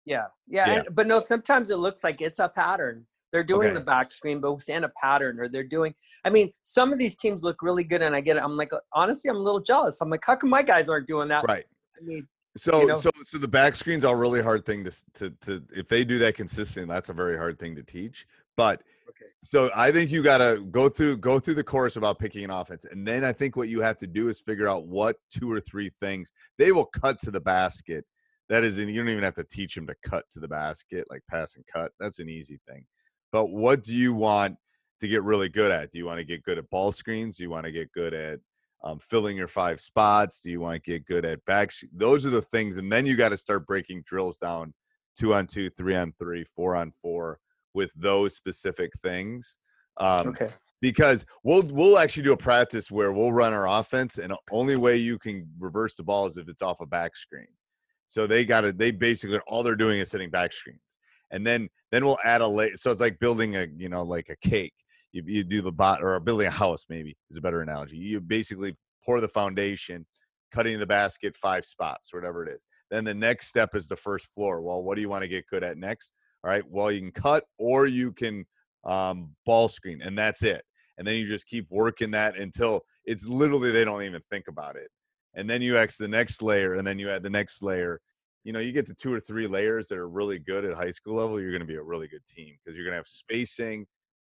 Yeah, 0.04 0.26
yeah, 0.46 0.66
Yeah. 0.66 0.74
And, 0.80 0.94
but 0.94 1.06
no. 1.06 1.18
Sometimes 1.18 1.70
it 1.70 1.78
looks 1.78 2.04
like 2.04 2.20
it's 2.20 2.40
a 2.40 2.48
pattern. 2.50 3.06
They're 3.32 3.42
doing 3.42 3.68
Okay. 3.68 3.78
the 3.78 3.80
back 3.80 4.12
screen, 4.12 4.38
but 4.38 4.52
within 4.52 4.84
a 4.84 4.92
pattern, 5.00 5.40
or 5.40 5.48
they're 5.48 5.64
doing. 5.64 5.94
I 6.26 6.28
mean, 6.28 6.52
some 6.62 6.92
of 6.92 6.98
these 6.98 7.16
teams 7.16 7.42
look 7.42 7.62
really 7.62 7.84
good, 7.84 8.02
and 8.02 8.14
I 8.14 8.20
get 8.20 8.36
it. 8.36 8.42
I'm 8.42 8.58
like, 8.58 8.72
honestly, 8.92 9.30
I'm 9.30 9.36
a 9.36 9.42
little 9.42 9.62
jealous. 9.62 10.02
I'm 10.02 10.10
like, 10.10 10.22
how 10.26 10.36
come 10.36 10.50
my 10.50 10.62
guys 10.62 10.90
aren't 10.90 11.08
doing 11.08 11.28
that? 11.28 11.46
Right. 11.48 11.64
I 11.98 12.04
mean, 12.04 12.28
So 12.56 12.82
you 12.82 12.86
know? 12.88 13.00
so 13.00 13.10
so 13.24 13.38
the 13.38 13.48
back 13.48 13.74
screen's 13.74 14.04
are 14.04 14.14
a 14.14 14.18
really 14.18 14.42
hard 14.42 14.64
thing 14.64 14.84
to 14.84 14.90
to 15.14 15.30
to 15.42 15.62
if 15.74 15.88
they 15.88 16.04
do 16.04 16.18
that 16.18 16.36
consistently, 16.36 16.92
that's 16.92 17.08
a 17.08 17.14
very 17.14 17.36
hard 17.36 17.58
thing 17.58 17.74
to 17.76 17.82
teach. 17.82 18.26
But 18.56 18.82
Okay. 19.06 19.26
so 19.42 19.70
I 19.76 19.92
think 19.92 20.10
you 20.10 20.22
got 20.22 20.38
to 20.38 20.64
go 20.70 20.88
through 20.88 21.18
go 21.18 21.38
through 21.38 21.54
the 21.54 21.64
course 21.64 21.96
about 21.96 22.18
picking 22.18 22.44
an 22.44 22.50
offense, 22.50 22.86
and 22.90 23.06
then 23.06 23.22
I 23.24 23.32
think 23.32 23.54
what 23.56 23.68
you 23.68 23.80
have 23.80 23.98
to 23.98 24.06
do 24.06 24.28
is 24.28 24.40
figure 24.40 24.68
out 24.68 24.86
what 24.86 25.16
two 25.30 25.50
or 25.50 25.60
three 25.60 25.90
things 26.00 26.32
they 26.58 26.72
will 26.72 26.86
cut 26.86 27.18
to 27.20 27.30
the 27.30 27.40
basket. 27.40 28.04
That 28.48 28.64
is, 28.64 28.78
and 28.78 28.90
you 28.90 29.00
don't 29.00 29.10
even 29.10 29.24
have 29.24 29.34
to 29.34 29.44
teach 29.44 29.74
them 29.74 29.86
to 29.86 29.94
cut 30.02 30.24
to 30.32 30.40
the 30.40 30.48
basket, 30.48 31.06
like 31.10 31.22
pass 31.30 31.56
and 31.56 31.64
cut. 31.66 31.92
That's 31.98 32.18
an 32.18 32.28
easy 32.28 32.58
thing. 32.68 32.84
But 33.32 33.46
what 33.50 33.84
do 33.84 33.94
you 33.94 34.14
want 34.14 34.56
to 35.00 35.08
get 35.08 35.22
really 35.22 35.48
good 35.48 35.70
at? 35.70 35.90
Do 35.92 35.98
you 35.98 36.06
want 36.06 36.18
to 36.18 36.24
get 36.24 36.42
good 36.42 36.58
at 36.58 36.68
ball 36.70 36.92
screens? 36.92 37.36
Do 37.36 37.44
you 37.44 37.50
want 37.50 37.64
to 37.64 37.72
get 37.72 37.92
good 37.92 38.14
at 38.14 38.40
um, 38.84 38.98
filling 39.00 39.36
your 39.36 39.48
five 39.48 39.80
spots? 39.80 40.40
Do 40.40 40.50
you 40.50 40.60
want 40.60 40.82
to 40.82 40.90
get 40.90 41.06
good 41.06 41.24
at 41.24 41.44
back? 41.46 41.72
Those 41.92 42.24
are 42.24 42.30
the 42.30 42.42
things, 42.42 42.76
and 42.76 42.92
then 42.92 43.06
you 43.06 43.16
got 43.16 43.30
to 43.30 43.36
start 43.36 43.66
breaking 43.66 44.04
drills 44.06 44.36
down: 44.36 44.72
two 45.18 45.34
on 45.34 45.46
two, 45.46 45.70
three 45.70 45.96
on 45.96 46.12
three, 46.18 46.44
four 46.44 46.76
on 46.76 46.92
four, 46.92 47.38
with 47.72 47.92
those 47.96 48.36
specific 48.36 48.92
things. 49.02 49.56
Um, 49.96 50.28
okay, 50.28 50.50
Because 50.80 51.24
we'll 51.42 51.62
we'll 51.64 51.98
actually 51.98 52.24
do 52.24 52.32
a 52.32 52.36
practice 52.36 52.90
where 52.90 53.12
we'll 53.12 53.32
run 53.32 53.54
our 53.54 53.66
offense, 53.66 54.18
and 54.18 54.30
the 54.32 54.38
only 54.52 54.76
way 54.76 54.96
you 54.96 55.18
can 55.18 55.48
reverse 55.58 55.94
the 55.94 56.04
ball 56.04 56.26
is 56.26 56.36
if 56.36 56.48
it's 56.48 56.62
off 56.62 56.80
a 56.80 56.86
back 56.86 57.16
screen. 57.16 57.48
So 58.06 58.26
they 58.26 58.44
got 58.44 58.60
to 58.60 58.72
they 58.72 58.90
basically 58.90 59.38
all 59.46 59.62
they're 59.62 59.76
doing 59.76 59.98
is 59.98 60.10
setting 60.10 60.30
back 60.30 60.52
screens, 60.52 60.98
and 61.30 61.46
then 61.46 61.68
then 61.90 62.04
we'll 62.04 62.18
add 62.22 62.42
a 62.42 62.46
late. 62.46 62.78
So 62.78 62.90
it's 62.90 63.00
like 63.00 63.18
building 63.18 63.56
a 63.56 63.66
you 63.76 63.88
know 63.88 64.02
like 64.02 64.28
a 64.28 64.36
cake. 64.46 64.74
You, 65.14 65.22
you 65.26 65.44
do 65.44 65.62
the 65.62 65.70
bot 65.70 66.02
or 66.02 66.18
building 66.18 66.48
a 66.48 66.50
house 66.50 66.86
maybe 66.88 67.16
is 67.30 67.36
a 67.36 67.40
better 67.40 67.62
analogy. 67.62 67.96
You 67.96 68.20
basically 68.20 68.76
pour 69.04 69.20
the 69.20 69.28
foundation, 69.28 70.04
cutting 70.50 70.78
the 70.78 70.86
basket 70.86 71.36
five 71.36 71.64
spots, 71.64 72.12
whatever 72.12 72.44
it 72.44 72.52
is. 72.52 72.66
Then 72.90 73.04
the 73.04 73.14
next 73.14 73.46
step 73.46 73.76
is 73.76 73.86
the 73.86 73.96
first 73.96 74.26
floor. 74.26 74.60
Well, 74.60 74.82
what 74.82 74.96
do 74.96 75.00
you 75.00 75.08
want 75.08 75.22
to 75.22 75.28
get 75.28 75.46
good 75.46 75.62
at 75.62 75.78
next? 75.78 76.12
All 76.42 76.50
right. 76.50 76.64
Well, 76.68 76.90
you 76.90 77.00
can 77.00 77.12
cut 77.12 77.44
or 77.58 77.86
you 77.86 78.12
can 78.12 78.44
um, 78.84 79.30
ball 79.46 79.68
screen, 79.68 80.02
and 80.02 80.18
that's 80.18 80.42
it. 80.42 80.64
And 80.98 81.06
then 81.06 81.14
you 81.16 81.26
just 81.26 81.46
keep 81.46 81.66
working 81.70 82.10
that 82.10 82.36
until 82.36 82.82
it's 83.04 83.26
literally 83.26 83.70
they 83.70 83.84
don't 83.84 84.02
even 84.02 84.22
think 84.30 84.48
about 84.48 84.76
it. 84.76 84.88
And 85.34 85.48
then 85.48 85.62
you 85.62 85.78
X 85.78 85.96
the 85.96 86.08
next 86.08 86.42
layer, 86.42 86.74
and 86.74 86.86
then 86.86 86.98
you 86.98 87.08
add 87.08 87.22
the 87.22 87.30
next 87.30 87.62
layer. 87.62 88.00
You 88.42 88.52
know, 88.52 88.60
you 88.60 88.72
get 88.72 88.86
to 88.88 88.94
two 88.94 89.12
or 89.12 89.20
three 89.20 89.46
layers 89.46 89.88
that 89.88 89.98
are 89.98 90.08
really 90.08 90.38
good 90.38 90.64
at 90.64 90.76
high 90.76 90.90
school 90.90 91.14
level, 91.14 91.40
you're 91.40 91.50
going 91.50 91.60
to 91.60 91.66
be 91.66 91.76
a 91.76 91.82
really 91.82 92.08
good 92.08 92.26
team 92.26 92.56
because 92.64 92.76
you're 92.76 92.84
going 92.84 92.92
to 92.92 92.98
have 92.98 93.06
spacing. 93.06 93.86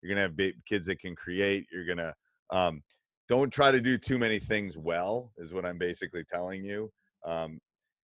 You're 0.01 0.16
going 0.16 0.36
to 0.36 0.44
have 0.44 0.54
kids 0.66 0.86
that 0.88 1.00
can 1.00 1.16
create. 1.16 1.66
You're 1.72 1.86
going 1.86 1.98
to 1.98 2.13
um, 2.50 2.82
don't 3.27 3.51
try 3.51 3.72
to 3.72 3.82
do 3.82 3.98
too 3.98 4.18
many 4.18 4.39
things 4.39 4.77
well, 4.77 5.32
is 5.38 5.54
what 5.54 5.66
I'm 5.66 5.77
basically 5.77 6.24
telling 6.24 6.63
you. 6.63 6.89
Um, 7.25 7.60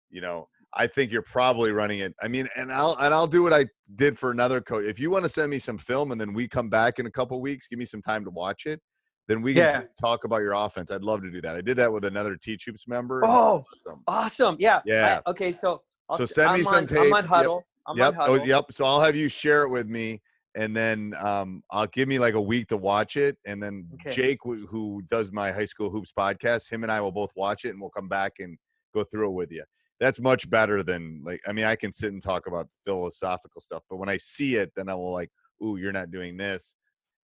you 0.09 0.21
know, 0.21 0.47
I 0.75 0.87
think 0.87 1.11
you're 1.11 1.21
probably 1.21 1.71
running 1.71 1.99
it. 1.99 2.15
I 2.21 2.27
mean, 2.27 2.47
and 2.55 2.71
I'll 2.71 2.95
and 2.99 3.13
I'll 3.13 3.27
do 3.27 3.43
what 3.43 3.53
I 3.53 3.65
did 3.95 4.17
for 4.17 4.31
another 4.31 4.59
coach. 4.59 4.85
If 4.85 4.99
you 4.99 5.11
want 5.11 5.23
to 5.23 5.29
send 5.29 5.51
me 5.51 5.59
some 5.59 5.77
film 5.77 6.11
and 6.11 6.19
then 6.19 6.33
we 6.33 6.47
come 6.47 6.69
back 6.69 6.97
in 6.99 7.05
a 7.05 7.11
couple 7.11 7.39
weeks, 7.41 7.67
give 7.67 7.77
me 7.77 7.85
some 7.85 8.01
time 8.01 8.23
to 8.25 8.31
watch 8.31 8.65
it. 8.65 8.79
Then 9.27 9.41
we 9.41 9.53
can 9.53 9.63
Yeah. 9.63 9.83
talk 10.01 10.23
about 10.25 10.37
your 10.37 10.53
offense. 10.53 10.91
I'd 10.91 11.03
love 11.03 11.21
to 11.21 11.31
do 11.31 11.41
that. 11.41 11.55
I 11.55 11.61
did 11.61 11.77
that 11.77 11.91
with 11.91 12.05
another 12.05 12.35
Teach 12.35 12.65
Hoops 12.65 12.87
member. 12.87 13.23
Oh, 13.23 13.63
Awesome. 13.71 14.03
awesome. 14.07 14.55
Yeah. 14.59 14.77
I- 14.77 14.81
Yeah. 14.85 15.19
okay. 15.27 15.53
So, 15.53 15.83
I'll, 16.09 16.17
So 16.17 16.25
send 16.25 16.53
me 16.53 16.59
I'm 16.59 16.65
some 16.65 16.73
on, 16.75 16.87
tape. 16.87 16.99
I'm 16.99 17.13
on 17.13 17.23
Yep. 17.23 17.29
Hudl. 17.31 17.61
I'm 17.87 17.97
yep. 17.97 18.17
on 18.17 18.29
Oh, 18.29 18.43
yep. 18.43 18.65
So 18.71 18.85
I'll 18.85 18.99
have 19.01 19.15
you 19.15 19.29
share 19.29 19.63
it 19.63 19.69
with 19.69 19.87
me, 19.87 20.21
and 20.55 20.75
then 20.75 21.13
um, 21.19 21.63
I'll 21.71 21.87
give 21.87 22.07
me 22.07 22.19
like 22.19 22.35
a 22.35 22.41
week 22.41 22.67
to 22.67 22.77
watch 22.77 23.17
it, 23.17 23.37
and 23.45 23.61
then 23.61 23.89
Okay. 23.95 24.13
Jake, 24.13 24.39
who- 24.43 24.67
who 24.67 25.01
does 25.09 25.31
my 25.31 25.51
high 25.51 25.65
school 25.65 25.89
hoops 25.89 26.13
podcast, 26.17 26.69
him 26.69 26.83
and 26.83 26.91
I 26.91 27.01
will 27.01 27.11
both 27.11 27.31
watch 27.35 27.65
it, 27.65 27.69
and 27.69 27.81
we'll 27.81 27.89
come 27.89 28.07
back 28.09 28.33
and 28.39 28.57
go 28.93 29.03
through 29.03 29.27
it 29.29 29.33
with 29.33 29.51
you. 29.51 29.63
That's 29.99 30.19
much 30.19 30.49
better 30.49 30.83
than 30.83 31.21
like. 31.23 31.39
I 31.47 31.53
mean, 31.53 31.65
I 31.65 31.75
can 31.75 31.93
sit 31.93 32.11
and 32.13 32.21
talk 32.21 32.47
about 32.47 32.67
philosophical 32.85 33.61
stuff, 33.61 33.83
but 33.89 33.97
when 33.97 34.09
I 34.09 34.17
see 34.17 34.55
it, 34.55 34.71
then 34.75 34.89
I 34.89 34.95
will 34.95 35.11
like, 35.13 35.29
"Ooh, 35.63 35.77
you're 35.77 35.91
not 35.93 36.11
doing 36.11 36.35
this." 36.37 36.75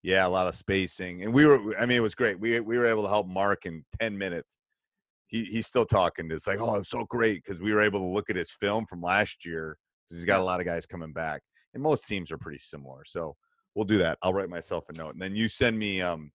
Yeah, 0.01 0.25
a 0.25 0.29
lot 0.29 0.47
of 0.47 0.55
spacing, 0.55 1.23
and 1.23 1.33
we 1.33 1.45
were. 1.45 1.75
I 1.77 1.85
mean, 1.85 1.97
it 1.97 2.01
was 2.01 2.15
great. 2.15 2.39
We 2.39 2.59
we 2.61 2.77
were 2.77 2.85
able 2.85 3.03
to 3.03 3.09
help 3.09 3.27
Mark 3.27 3.65
in 3.65 3.83
ten 3.99 4.17
minutes. 4.17 4.57
He 5.27 5.43
he's 5.45 5.67
still 5.67 5.85
talking. 5.85 6.31
It's 6.31 6.47
like, 6.47 6.59
oh, 6.61 6.75
it's 6.75 6.89
so 6.89 7.05
great 7.09 7.43
because 7.43 7.59
we 7.59 7.73
were 7.73 7.81
able 7.81 7.99
to 7.99 8.05
look 8.05 8.29
at 8.29 8.35
his 8.37 8.49
film 8.51 8.85
from 8.85 9.01
last 9.01 9.45
year 9.45 9.77
because 10.07 10.19
he's 10.21 10.25
got 10.25 10.39
a 10.39 10.43
lot 10.43 10.59
of 10.61 10.65
guys 10.65 10.85
coming 10.85 11.11
back, 11.11 11.41
and 11.73 11.83
most 11.83 12.07
teams 12.07 12.31
are 12.31 12.37
pretty 12.37 12.59
similar. 12.59 13.03
So 13.05 13.35
we'll 13.75 13.85
do 13.85 13.97
that. 13.99 14.17
I'll 14.21 14.33
write 14.33 14.49
myself 14.49 14.89
a 14.89 14.93
note, 14.93 15.13
and 15.13 15.21
then 15.21 15.35
you 15.35 15.47
send 15.49 15.77
me 15.77 16.01
um, 16.01 16.31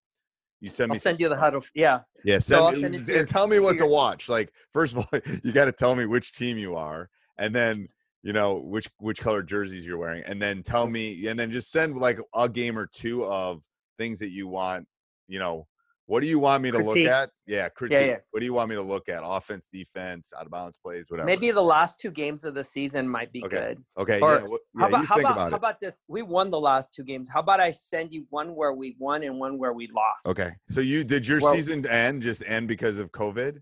you 0.61 0.69
send 0.71 0.91
me 0.91 0.97
I'll 0.97 1.01
send 1.01 1.19
some 1.19 1.23
you 1.23 1.29
the 1.29 1.37
Hudl. 1.37 1.69
Yeah. 1.75 2.01
Yeah, 2.25 2.39
So 2.39 2.55
send, 2.55 2.65
I'll 2.65 2.73
me- 2.73 2.81
send 2.81 2.95
it 2.95 3.05
to 3.07 3.19
and 3.21 3.29
tell 3.29 3.47
me 3.47 3.59
what 3.59 3.79
to 3.79 3.87
watch. 3.87 4.29
Like, 4.29 4.53
first 4.73 4.97
of 4.97 4.99
all, 5.01 5.21
you 5.43 5.53
got 5.53 5.67
to 5.67 5.73
tell 5.73 5.95
me 5.95 6.07
which 6.07 6.33
team 6.33 6.57
you 6.59 6.77
are, 6.77 7.09
and 7.39 7.55
then 7.55 7.89
you 8.23 8.33
know 8.33 8.55
which 8.57 8.89
which 8.99 9.21
color 9.21 9.43
jerseys 9.43 9.87
you're 9.87 9.99
wearing, 9.99 10.23
and 10.25 10.41
then 10.41 10.63
tell 10.63 10.89
me, 10.89 11.27
and 11.27 11.39
then 11.39 11.51
just 11.51 11.71
send 11.71 11.99
like 11.99 12.19
a 12.35 12.49
game 12.49 12.79
or 12.79 12.87
two 12.87 13.25
of 13.25 13.63
things 13.99 14.19
that 14.21 14.31
you 14.31 14.49
want. 14.49 14.87
You 15.29 15.39
know, 15.39 15.67
what 16.07 16.21
do 16.21 16.27
you 16.27 16.39
want 16.39 16.63
me 16.63 16.71
to 16.71 16.79
Critique. 16.83 17.05
look 17.07 17.13
at? 17.15 17.31
Yeah, 17.47 17.69
critique. 17.71 18.07
yeah. 18.07 18.17
What 18.31 18.41
do 18.41 18.47
you 18.47 18.53
want 18.53 18.69
me 18.69 18.77
to 18.77 18.83
look 18.83 19.09
at? 19.09 19.23
Offense, 19.25 19.69
defense, 19.73 20.33
out 20.39 20.45
of 20.45 20.51
bounds 20.51 20.77
plays, 20.77 21.11
whatever. 21.11 21.27
Maybe 21.27 21.51
the 21.51 21.63
last 21.63 21.99
two 21.99 22.11
games 22.11 22.45
of 22.45 22.55
the 22.55 22.63
season 22.63 23.09
might 23.09 23.33
be 23.33 23.43
Okay. 23.45 23.57
good. 23.57 23.85
Okay. 23.99 24.21
or 24.21 24.35
yeah. 24.35 24.41
What, 24.43 24.61
yeah 24.75 24.81
How 24.81 24.89
about 24.89 25.05
how 25.07 25.15
about, 25.19 25.33
about 25.33 25.51
how 25.53 25.57
about 25.57 25.81
this? 25.81 26.03
We 26.09 26.21
won 26.23 26.51
the 26.51 26.61
last 26.61 26.93
two 26.95 27.05
games. 27.05 27.31
How 27.33 27.41
about 27.41 27.61
I 27.61 27.71
send 27.71 28.13
you 28.13 28.27
one 28.31 28.55
where 28.55 28.75
we 28.75 28.97
won 28.99 29.23
and 29.23 29.39
one 29.39 29.59
where 29.59 29.73
we 29.73 29.89
lost? 29.95 30.27
okay. 30.27 30.53
So 30.69 30.81
you 30.81 31.05
did 31.05 31.27
your 31.27 31.41
Well- 31.41 31.55
season 31.55 31.87
end 31.87 32.23
just 32.23 32.43
end 32.47 32.69
because 32.69 32.99
of 32.99 33.11
COVID? 33.13 33.61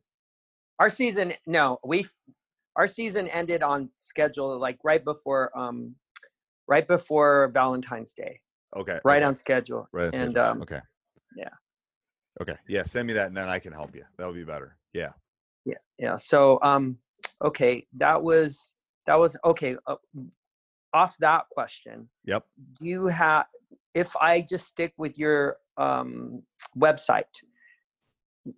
Our 0.81 0.91
season, 0.91 1.35
no, 1.47 1.79
we, 1.85 2.07
our 2.75 2.89
season 2.89 3.29
ended 3.29 3.63
on 3.63 3.89
schedule, 3.99 4.59
like 4.59 4.79
right 4.83 5.05
before, 5.05 5.57
um, 5.57 5.95
right 6.67 6.89
before 6.89 7.53
Valentine's 7.55 8.15
Day, 8.15 8.41
Okay. 8.75 8.99
right 9.05 9.19
okay. 9.19 9.25
on 9.25 9.37
schedule. 9.37 9.87
Right. 9.93 10.07
that's 10.07 10.19
and 10.19 10.37
um, 10.39 10.63
okay. 10.63 10.81
yeah. 11.37 11.51
Okay. 12.41 12.57
Yeah. 12.69 12.85
Send 12.85 13.07
me 13.07 13.13
that, 13.15 13.27
and 13.29 13.37
then 13.37 13.49
I 13.49 13.59
can 13.59 13.73
help 13.73 13.95
you. 13.95 14.05
That'll 14.17 14.33
be 14.33 14.45
better. 14.45 14.77
Yeah. 14.93 15.11
yeah, 15.65 15.75
yeah. 15.99 16.17
So, 16.17 16.59
um, 16.63 16.99
okay, 17.43 17.87
that 17.97 18.23
was 18.23 18.75
that 19.07 19.19
was 19.19 19.37
okay. 19.45 19.77
Uh, 19.87 19.97
off 20.95 21.17
that 21.21 21.45
question, 21.51 22.09
Yep. 22.25 22.45
do 22.79 22.87
you 22.87 23.07
have? 23.07 23.47
If 23.95 24.15
I 24.17 24.41
just 24.43 24.67
stick 24.67 24.93
with 24.99 25.19
your 25.19 25.57
um, 25.77 26.43
website, 26.77 27.25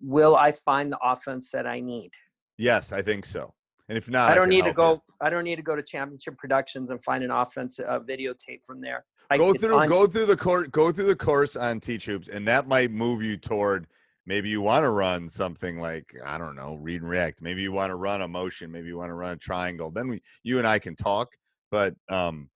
will 0.01 0.35
I 0.35 0.51
find 0.51 0.91
the 0.91 0.99
offense 1.01 1.51
that 1.51 1.65
I 1.67 1.79
need? 1.79 2.11
Yes, 2.57 2.91
I 2.93 3.01
think 3.01 3.25
so. 3.25 3.53
And 3.87 3.97
if 3.97 4.09
not, 4.09 4.31
I 4.31 4.35
don't 4.35 4.45
can 4.45 4.49
need 4.49 4.65
to 4.65 4.73
go. 4.73 4.93
you. 4.93 5.01
I 5.21 5.29
don't 5.29 5.43
need 5.43 5.57
to 5.57 5.61
go 5.61 5.75
to 5.75 5.83
Championship 5.83 6.37
Productions 6.37 6.89
and 6.91 7.01
find 7.03 7.23
an 7.23 7.31
offense 7.31 7.79
uh, 7.79 7.99
videotape 7.99 8.63
from 8.65 8.81
there. 8.81 9.05
I, 9.29 9.37
Go 9.37 9.53
through, 9.53 9.75
on- 9.75 9.89
go 9.89 10.07
through 10.07 10.25
the 10.25 10.37
course, 10.37 10.67
go 10.69 10.91
through 10.91 11.07
the 11.07 11.15
course 11.15 11.55
on 11.55 11.79
Teach 11.79 12.05
Hoops, 12.05 12.27
and 12.27 12.47
that 12.47 12.67
might 12.67 12.91
move 12.91 13.23
you 13.23 13.37
toward 13.37 13.87
maybe 14.25 14.49
you 14.49 14.61
want 14.61 14.83
to 14.83 14.89
run 14.89 15.29
something 15.29 15.79
like 15.79 16.13
I 16.25 16.37
don't 16.37 16.55
know, 16.55 16.75
read 16.81 17.01
and 17.01 17.09
react. 17.09 17.41
Maybe 17.41 17.61
you 17.61 17.71
want 17.71 17.91
to 17.91 17.95
run 17.95 18.21
a 18.21 18.27
motion. 18.27 18.71
Maybe 18.71 18.87
you 18.87 18.97
want 18.97 19.09
to 19.09 19.15
run 19.15 19.33
a 19.33 19.37
triangle. 19.37 19.91
Then 19.91 20.07
we, 20.07 20.21
you 20.43 20.57
and 20.57 20.67
I 20.67 20.79
can 20.79 20.95
talk. 20.95 21.29
But 21.71 21.95
um, 22.09 22.49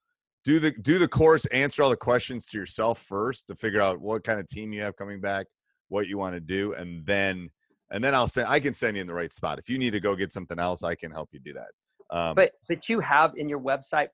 do 0.45 0.59
the 0.59 0.71
do 0.71 0.99
the 0.99 1.07
course, 1.07 1.45
answer 1.47 1.83
all 1.83 1.89
the 1.89 1.97
questions 1.97 2.47
to 2.47 2.57
yourself 2.57 2.99
first 3.01 3.47
to 3.47 3.55
figure 3.55 3.81
out 3.81 3.99
what 3.99 4.23
kind 4.23 4.39
of 4.39 4.47
team 4.47 4.71
you 4.73 4.81
have 4.81 4.95
coming 4.95 5.19
back, 5.19 5.47
what 5.89 6.07
you 6.07 6.17
want 6.17 6.35
to 6.35 6.39
do, 6.39 6.73
and 6.73 7.05
then 7.05 7.49
and 7.91 8.03
then 8.03 8.13
I'll 8.13 8.27
send. 8.27 8.47
I 8.47 8.59
can 8.59 8.73
send 8.73 8.95
you 8.95 9.01
in 9.01 9.07
the 9.07 9.13
right 9.13 9.33
spot. 9.33 9.59
If 9.59 9.69
you 9.69 9.77
need 9.77 9.91
to 9.91 9.99
go 9.99 10.15
get 10.15 10.31
something 10.31 10.59
else, 10.59 10.83
I 10.83 10.95
can 10.95 11.11
help 11.11 11.29
you 11.31 11.39
do 11.39 11.53
that. 11.53 11.71
Um, 12.11 12.35
But 12.35 12.53
but 12.67 12.88
you 12.89 12.99
have 12.99 13.33
in 13.35 13.49
your 13.49 13.59
website, 13.59 14.09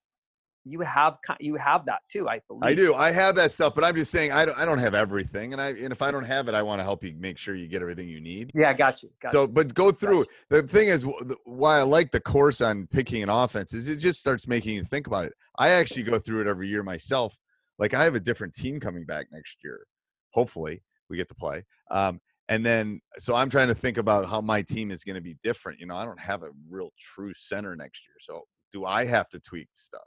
you 0.65 0.79
have 0.81 1.19
you 1.39 1.55
have 1.55 1.85
that 1.85 1.99
too. 2.09 2.27
I 2.27 2.41
believe. 2.47 2.63
I 2.63 2.73
do. 2.73 2.95
I 2.95 3.11
have 3.11 3.35
that 3.35 3.51
stuff, 3.51 3.75
but 3.75 3.83
I'm 3.83 3.95
just 3.95 4.11
saying 4.11 4.31
I 4.31 4.45
don't. 4.45 4.57
I 4.57 4.65
don't 4.65 4.79
have 4.79 4.95
everything, 4.95 5.53
and 5.53 5.61
I 5.61 5.69
and 5.69 5.91
if 5.91 6.01
I 6.01 6.09
don't 6.11 6.23
have 6.25 6.49
it, 6.49 6.55
I 6.55 6.63
want 6.63 6.79
to 6.79 6.83
help 6.83 7.03
you 7.03 7.15
make 7.17 7.37
sure 7.37 7.55
you 7.55 7.67
get 7.67 7.83
everything 7.83 8.09
you 8.09 8.19
need. 8.19 8.51
Yeah, 8.55 8.71
I 8.71 8.73
got 8.73 9.03
you. 9.03 9.11
Got 9.21 9.31
So, 9.31 9.41
you. 9.43 9.47
but 9.49 9.73
go 9.75 9.91
through. 9.91 10.25
The 10.49 10.63
thing 10.63 10.87
is, 10.87 11.05
why 11.45 11.77
I 11.79 11.83
like 11.83 12.11
the 12.11 12.19
course 12.19 12.61
on 12.61 12.87
picking 12.87 13.21
an 13.21 13.29
offense 13.29 13.73
is 13.73 13.87
it 13.87 13.97
just 13.97 14.19
starts 14.19 14.47
making 14.47 14.75
you 14.75 14.83
think 14.83 15.05
about 15.05 15.25
it. 15.25 15.33
I 15.59 15.69
actually 15.69 16.03
go 16.03 16.17
through 16.17 16.41
it 16.41 16.47
every 16.47 16.67
year 16.67 16.81
myself. 16.81 17.37
Like 17.77 17.93
I 17.93 18.03
have 18.03 18.15
a 18.15 18.19
different 18.19 18.55
team 18.55 18.79
coming 18.79 19.05
back 19.05 19.27
next 19.31 19.57
year. 19.63 19.85
Hopefully, 20.33 20.81
we 21.09 21.17
get 21.17 21.29
to 21.29 21.35
play. 21.35 21.63
Um, 21.91 22.19
and 22.49 22.65
then, 22.65 23.01
so 23.17 23.35
I'm 23.35 23.49
trying 23.49 23.67
to 23.69 23.75
think 23.75 23.97
about 23.97 24.27
how 24.27 24.41
my 24.41 24.61
team 24.61 24.91
is 24.91 25.03
going 25.03 25.15
to 25.15 25.21
be 25.21 25.35
different. 25.43 25.79
You 25.79 25.87
know, 25.87 25.95
I 25.95 26.05
don't 26.05 26.19
have 26.19 26.43
a 26.43 26.49
real 26.69 26.89
true 26.99 27.33
center 27.33 27.75
next 27.75 28.07
year. 28.07 28.15
So, 28.19 28.43
do 28.71 28.85
I 28.85 29.05
have 29.05 29.29
to 29.29 29.39
tweak 29.39 29.69
stuff? 29.73 30.01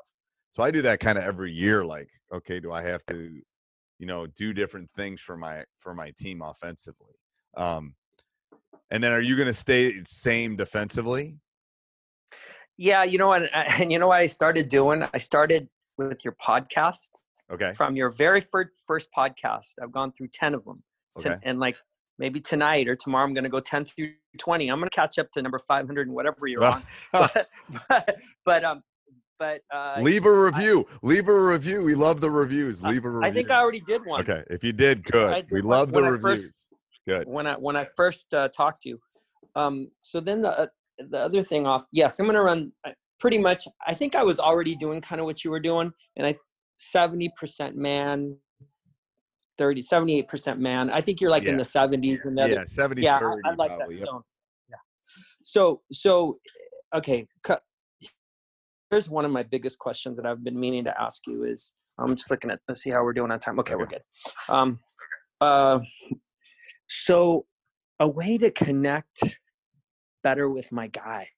So 0.50 0.62
I 0.62 0.70
do 0.70 0.82
that 0.82 1.00
kind 1.00 1.18
of 1.18 1.24
every 1.24 1.52
year. 1.52 1.84
Like, 1.84 2.08
okay, 2.32 2.60
do 2.60 2.72
I 2.72 2.82
have 2.82 3.04
to, 3.06 3.40
you 3.98 4.06
know, 4.06 4.26
do 4.26 4.52
different 4.52 4.90
things 4.92 5.20
for 5.20 5.36
my 5.36 5.64
for 5.80 5.94
my 5.94 6.12
team 6.18 6.42
offensively? 6.42 7.14
Um, 7.56 7.94
and 8.90 9.02
then, 9.02 9.12
are 9.12 9.20
you 9.20 9.36
going 9.36 9.48
to 9.48 9.54
stay 9.54 10.02
same 10.06 10.56
defensively? 10.56 11.36
Yeah, 12.76 13.02
you 13.04 13.18
know, 13.18 13.32
and 13.32 13.48
and 13.52 13.92
you 13.92 13.98
know 13.98 14.08
what 14.08 14.18
I 14.20 14.26
started 14.26 14.68
doing? 14.68 15.04
I 15.12 15.18
started 15.18 15.68
with 15.96 16.24
your 16.24 16.36
podcast 16.42 17.10
Okay. 17.50 17.72
from 17.72 17.96
your 17.96 18.10
very 18.10 18.40
first 18.40 18.70
first 18.86 19.08
podcast. 19.16 19.72
I've 19.82 19.92
gone 19.92 20.12
through 20.12 20.28
ten 20.28 20.54
of 20.54 20.64
them, 20.64 20.82
Okay. 21.18 21.36
and 21.42 21.58
like 21.60 21.76
maybe 22.18 22.40
tonight 22.40 22.88
or 22.88 22.96
tomorrow, 22.96 23.24
I'm 23.24 23.34
going 23.34 23.44
to 23.44 23.50
go 23.50 23.60
ten 23.60 23.84
through 23.84 24.12
twenty. 24.38 24.68
I'm 24.70 24.78
going 24.78 24.88
to 24.90 24.94
catch 24.94 25.18
up 25.18 25.30
to 25.32 25.42
number 25.42 25.58
five 25.58 25.86
hundred 25.86 26.06
and 26.06 26.14
whatever 26.16 26.46
you're 26.46 26.64
on. 26.72 26.82
but, 27.12 27.48
but 27.88 28.18
but 28.44 28.64
um, 28.64 28.82
but 29.38 29.60
uh, 29.72 29.96
Leave 30.00 30.26
a 30.26 30.32
review. 30.44 30.86
Leave 31.02 31.28
a 31.28 31.40
review. 31.46 31.82
We 31.82 31.94
love 31.94 32.20
the 32.20 32.30
reviews. 32.30 32.82
Leave 32.82 33.04
a 33.04 33.10
review. 33.10 33.28
I 33.30 33.32
think 33.32 33.50
I 33.50 33.58
already 33.60 33.80
did 33.80 34.04
one. 34.04 34.20
Okay. 34.20 34.42
If 34.50 34.64
you 34.64 34.72
did, 34.72 35.04
good. 35.04 35.46
Did 35.46 35.50
we 35.50 35.60
love 35.60 35.92
the 35.92 36.02
reviews. 36.02 36.44
first- 36.44 36.48
good. 37.06 37.26
when 37.28 37.46
I 37.46 37.54
when 37.54 37.76
I 37.76 37.86
first 37.96 38.34
uh, 38.34 38.48
talked 38.48 38.82
to 38.82 38.90
you. 38.90 39.00
Um, 39.56 39.90
so 40.02 40.20
then 40.20 40.42
the 40.42 40.58
uh, 40.60 40.66
the 41.10 41.20
other 41.20 41.42
thing 41.42 41.66
off, 41.66 41.84
yes, 41.92 42.18
I'm 42.18 42.26
gonna 42.26 42.42
run 42.42 42.72
uh, 42.84 42.90
pretty 43.20 43.38
much. 43.38 43.66
I 43.86 43.94
think 43.94 44.14
I 44.14 44.22
was 44.22 44.38
already 44.38 44.76
doing 44.76 45.00
kind 45.00 45.20
of 45.20 45.24
what 45.24 45.44
you 45.44 45.50
were 45.50 45.60
doing, 45.60 45.92
and 46.16 46.26
I 46.26 46.34
seventy 46.76 47.32
percent 47.38 47.76
man, 47.76 48.36
30, 49.56 49.82
78 49.82 50.28
percent 50.28 50.60
man. 50.60 50.90
I 50.90 51.00
think 51.00 51.20
you're 51.20 51.30
like 51.30 51.44
in 51.44 51.56
the 51.56 51.64
seventies 51.64 52.20
and 52.24 52.36
the 52.36 52.42
other. 52.42 52.52
Yeah, 52.52 52.64
70 52.70 53.02
yeah, 53.02 53.18
30 53.18 53.42
I, 53.44 53.48
I 53.50 53.54
like 53.54 53.68
probably. 53.76 53.94
that 53.96 54.00
Yep. 54.00 54.08
zone. 54.08 54.22
Yeah. 54.68 54.76
So 55.42 55.80
so 55.90 56.38
okay. 56.94 57.26
Here's 58.90 59.10
one 59.10 59.24
of 59.24 59.30
my 59.30 59.42
biggest 59.42 59.78
questions 59.78 60.16
that 60.16 60.26
I've 60.26 60.42
been 60.42 60.58
meaning 60.58 60.84
to 60.84 61.00
ask 61.00 61.26
you 61.26 61.44
is 61.44 61.72
I'm 61.98 62.14
just 62.14 62.30
looking 62.30 62.50
at 62.50 62.60
let's 62.68 62.82
see 62.82 62.90
how 62.90 63.02
we're 63.02 63.12
doing 63.12 63.30
on 63.30 63.38
time. 63.38 63.58
Okay, 63.60 63.74
we're 63.74 63.86
good. 63.86 64.02
Um, 64.48 64.80
uh, 65.40 65.80
so 66.88 67.44
a 68.00 68.08
way 68.08 68.38
to 68.38 68.50
connect 68.50 69.36
better 70.22 70.48
with 70.48 70.72
my 70.72 70.86
guy. 70.86 71.28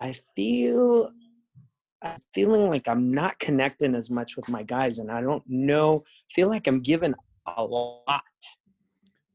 I 0.00 0.14
feel 0.36 1.10
I'm 2.02 2.20
feeling 2.34 2.68
like 2.68 2.86
I'm 2.86 3.10
not 3.10 3.38
connecting 3.38 3.94
as 3.94 4.10
much 4.10 4.36
with 4.36 4.48
my 4.48 4.62
guys, 4.62 4.98
and 4.98 5.10
I 5.10 5.20
don't 5.20 5.42
know. 5.46 6.02
Feel 6.30 6.48
like 6.48 6.66
I'm 6.66 6.80
giving 6.80 7.14
a 7.56 7.64
lot. 7.64 8.22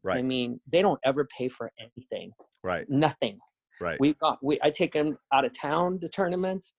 Right. 0.03 0.19
I 0.19 0.21
mean, 0.21 0.59
they 0.71 0.81
don't 0.81 0.99
ever 1.03 1.27
pay 1.35 1.49
for 1.49 1.71
anything. 1.79 2.31
Right. 2.63 2.89
Nothing. 2.89 3.39
Right. 3.81 3.99
We 3.99 4.13
got 4.13 4.39
we 4.43 4.59
I 4.61 4.69
take 4.69 4.93
them 4.93 5.17
out 5.33 5.45
of 5.45 5.57
town 5.57 5.99
to 5.99 6.07
tournaments. 6.07 6.73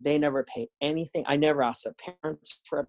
They 0.00 0.18
never 0.18 0.44
pay 0.44 0.68
anything. 0.80 1.24
I 1.26 1.36
never 1.36 1.62
ask 1.62 1.82
the 1.82 1.94
parents 2.22 2.60
for 2.64 2.80
a 2.80 2.86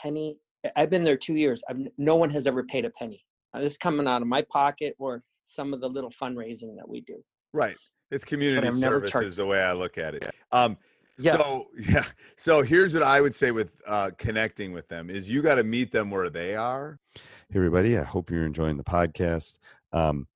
penny. 0.00 0.38
I've 0.74 0.90
been 0.90 1.04
there 1.04 1.16
two 1.16 1.34
years. 1.34 1.62
I've, 1.68 1.78
no 1.98 2.16
one 2.16 2.30
has 2.30 2.46
ever 2.46 2.64
paid 2.64 2.84
a 2.84 2.90
penny. 2.90 3.24
Uh, 3.54 3.60
this 3.60 3.72
is 3.72 3.78
coming 3.78 4.08
out 4.08 4.22
of 4.22 4.28
my 4.28 4.42
pocket 4.42 4.96
or 4.98 5.22
some 5.44 5.72
of 5.72 5.80
the 5.80 5.88
little 5.88 6.10
fundraising 6.10 6.76
that 6.76 6.88
we 6.88 7.00
do. 7.02 7.22
Right. 7.52 7.76
It's 8.10 8.24
community 8.24 8.66
I've 8.66 8.76
never 8.76 9.06
service 9.06 9.30
is 9.30 9.36
the 9.36 9.46
way 9.46 9.62
I 9.62 9.72
look 9.72 9.98
at 9.98 10.14
it. 10.14 10.34
Um, 10.50 10.76
Yes. 11.18 11.44
So 11.44 11.66
yeah. 11.78 12.04
So 12.36 12.62
here's 12.62 12.94
what 12.94 13.02
I 13.02 13.20
would 13.20 13.34
say 13.34 13.50
with 13.50 13.72
uh, 13.86 14.10
connecting 14.18 14.72
with 14.72 14.88
them 14.88 15.10
is 15.10 15.28
you 15.28 15.42
got 15.42 15.56
to 15.56 15.64
meet 15.64 15.90
them 15.90 16.10
where 16.10 16.30
they 16.30 16.54
are. 16.54 16.98
Hey 17.14 17.56
everybody, 17.56 17.98
I 17.98 18.04
hope 18.04 18.30
you're 18.30 18.46
enjoying 18.46 18.76
the 18.76 18.84
podcast. 18.84 19.58
Um, 19.92 20.26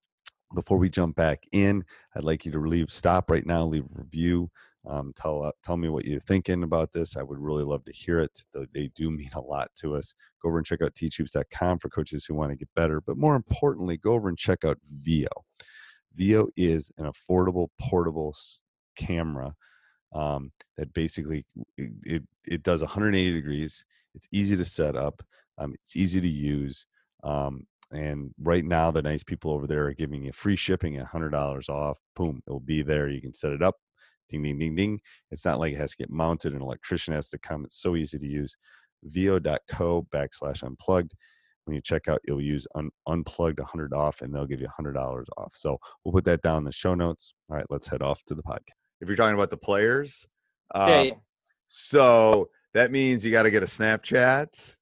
before 0.54 0.78
we 0.78 0.88
jump 0.88 1.16
back 1.16 1.42
in, 1.52 1.84
I'd 2.14 2.24
like 2.24 2.44
you 2.44 2.52
to 2.52 2.60
leave 2.60 2.90
stop 2.90 3.30
right 3.30 3.46
now, 3.46 3.64
leave 3.64 3.84
a 3.84 4.00
review. 4.00 4.50
Um, 4.88 5.12
tell 5.16 5.44
uh, 5.44 5.52
tell 5.64 5.76
me 5.76 5.88
what 5.88 6.04
you're 6.04 6.20
thinking 6.20 6.64
about 6.64 6.92
this. 6.92 7.16
I 7.16 7.22
would 7.22 7.38
really 7.38 7.62
love 7.62 7.84
to 7.84 7.92
hear 7.92 8.18
it. 8.18 8.42
They, 8.74 8.90
do 8.96 9.10
mean 9.10 9.30
a 9.34 9.40
lot 9.40 9.70
to 9.76 9.94
us. 9.94 10.14
Go 10.42 10.48
over 10.48 10.58
and 10.58 10.66
check 10.66 10.82
out 10.82 10.94
teachhoops.com 10.94 11.78
for 11.78 11.88
coaches 11.88 12.24
who 12.24 12.34
want 12.34 12.50
to 12.50 12.56
get 12.56 12.68
better. 12.74 13.00
But 13.00 13.16
more 13.16 13.36
importantly, 13.36 13.96
go 13.96 14.12
over 14.12 14.28
and 14.28 14.38
check 14.38 14.64
out 14.64 14.78
Veo. 15.00 15.28
Veo 16.14 16.48
is 16.56 16.90
an 16.98 17.10
affordable 17.10 17.68
portable 17.80 18.34
camera 18.96 19.54
um, 20.12 20.52
that 20.76 20.92
basically 20.92 21.46
it, 21.78 21.90
it, 22.02 22.22
it 22.46 22.62
does 22.62 22.82
180 22.82 23.32
degrees. 23.32 23.84
It's 24.14 24.28
easy 24.32 24.56
to 24.56 24.64
set 24.64 24.96
up. 24.96 25.22
Um, 25.58 25.74
it's 25.74 25.96
easy 25.96 26.20
to 26.20 26.28
use. 26.28 26.86
Um, 27.24 27.66
and 27.92 28.32
right 28.40 28.64
now, 28.64 28.90
the 28.90 29.02
nice 29.02 29.22
people 29.22 29.52
over 29.52 29.66
there 29.66 29.86
are 29.86 29.94
giving 29.94 30.22
you 30.22 30.32
free 30.32 30.56
shipping 30.56 30.96
at 30.96 31.08
$100 31.08 31.68
off. 31.68 31.98
Boom, 32.16 32.42
it'll 32.46 32.60
be 32.60 32.82
there. 32.82 33.08
You 33.08 33.20
can 33.20 33.34
set 33.34 33.52
it 33.52 33.62
up. 33.62 33.76
Ding, 34.30 34.42
ding, 34.42 34.58
ding, 34.58 34.74
ding. 34.74 35.00
It's 35.30 35.44
not 35.44 35.60
like 35.60 35.74
it 35.74 35.78
has 35.78 35.90
to 35.92 35.98
get 35.98 36.10
mounted. 36.10 36.54
An 36.54 36.62
electrician 36.62 37.12
has 37.12 37.28
to 37.30 37.38
come. 37.38 37.64
It's 37.64 37.80
so 37.80 37.96
easy 37.96 38.18
to 38.18 38.26
use. 38.26 38.56
Veo.co 39.04 40.06
backslash 40.12 40.62
unplugged. 40.62 41.12
When 41.64 41.74
you 41.74 41.82
check 41.82 42.08
out, 42.08 42.20
you'll 42.26 42.40
use 42.40 42.66
un- 42.74 42.90
unplugged 43.06 43.58
100 43.58 43.92
off 43.92 44.22
and 44.22 44.34
they'll 44.34 44.46
give 44.46 44.60
you 44.60 44.68
$100 44.80 45.24
off. 45.36 45.52
So 45.54 45.78
we'll 46.04 46.12
put 46.12 46.24
that 46.24 46.42
down 46.42 46.58
in 46.58 46.64
the 46.64 46.72
show 46.72 46.94
notes. 46.94 47.34
All 47.50 47.56
right, 47.56 47.66
let's 47.68 47.86
head 47.86 48.02
off 48.02 48.24
to 48.24 48.34
the 48.34 48.42
podcast. 48.42 48.78
If 49.00 49.08
you're 49.08 49.16
talking 49.16 49.34
about 49.34 49.50
the 49.50 49.56
players, 49.58 50.26
um, 50.74 50.88
so 51.68 52.48
that 52.74 52.90
means 52.90 53.24
you 53.24 53.30
got 53.30 53.42
to 53.42 53.50
get 53.50 53.62
a 53.62 53.66
Snapchat. 53.66 54.76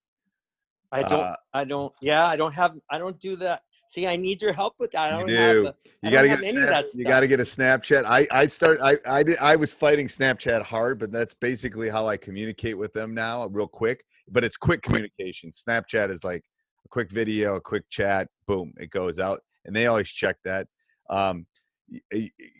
I 0.92 1.02
don't. 1.02 1.20
uh, 1.20 1.36
I 1.52 1.64
don't. 1.64 1.92
Yeah, 2.00 2.26
I 2.26 2.36
don't 2.36 2.54
have. 2.54 2.76
I 2.90 2.98
don't 2.98 3.18
do 3.20 3.36
that. 3.36 3.62
See, 3.88 4.06
I 4.06 4.16
need 4.16 4.40
your 4.40 4.52
help 4.52 4.74
with 4.78 4.92
that. 4.92 5.12
I 5.12 5.16
You 5.16 5.18
don't 5.18 5.28
do. 5.28 5.64
have. 5.64 5.74
A, 5.74 5.74
You 6.02 6.10
got 6.12 6.22
to 6.22 6.28
get 6.28 6.42
a 6.42 6.46
any 6.46 6.62
of 6.62 6.68
that 6.68 6.86
you 6.94 7.04
got 7.04 7.20
to 7.20 7.26
get 7.28 7.40
a 7.40 7.44
Snapchat. 7.44 8.04
I 8.04 8.26
I 8.30 8.46
start 8.46 8.78
I 8.80 8.98
I 9.06 9.22
did 9.22 9.38
I 9.38 9.56
was 9.56 9.72
fighting 9.72 10.06
Snapchat 10.06 10.62
hard, 10.62 10.98
but 10.98 11.10
that's 11.10 11.34
basically 11.34 11.88
how 11.88 12.06
I 12.06 12.16
communicate 12.16 12.78
with 12.78 12.92
them 12.92 13.14
now, 13.14 13.46
real 13.48 13.66
quick. 13.66 14.04
But 14.30 14.44
it's 14.44 14.56
quick 14.56 14.82
communication. 14.82 15.50
Snapchat 15.50 16.10
is 16.10 16.22
like 16.22 16.44
a 16.84 16.88
quick 16.88 17.10
video, 17.10 17.56
a 17.56 17.60
quick 17.60 17.82
chat, 17.90 18.28
boom, 18.46 18.72
it 18.78 18.90
goes 18.90 19.18
out, 19.18 19.40
and 19.64 19.74
they 19.74 19.86
always 19.88 20.08
check 20.08 20.36
that. 20.44 20.68
Um, 21.08 21.46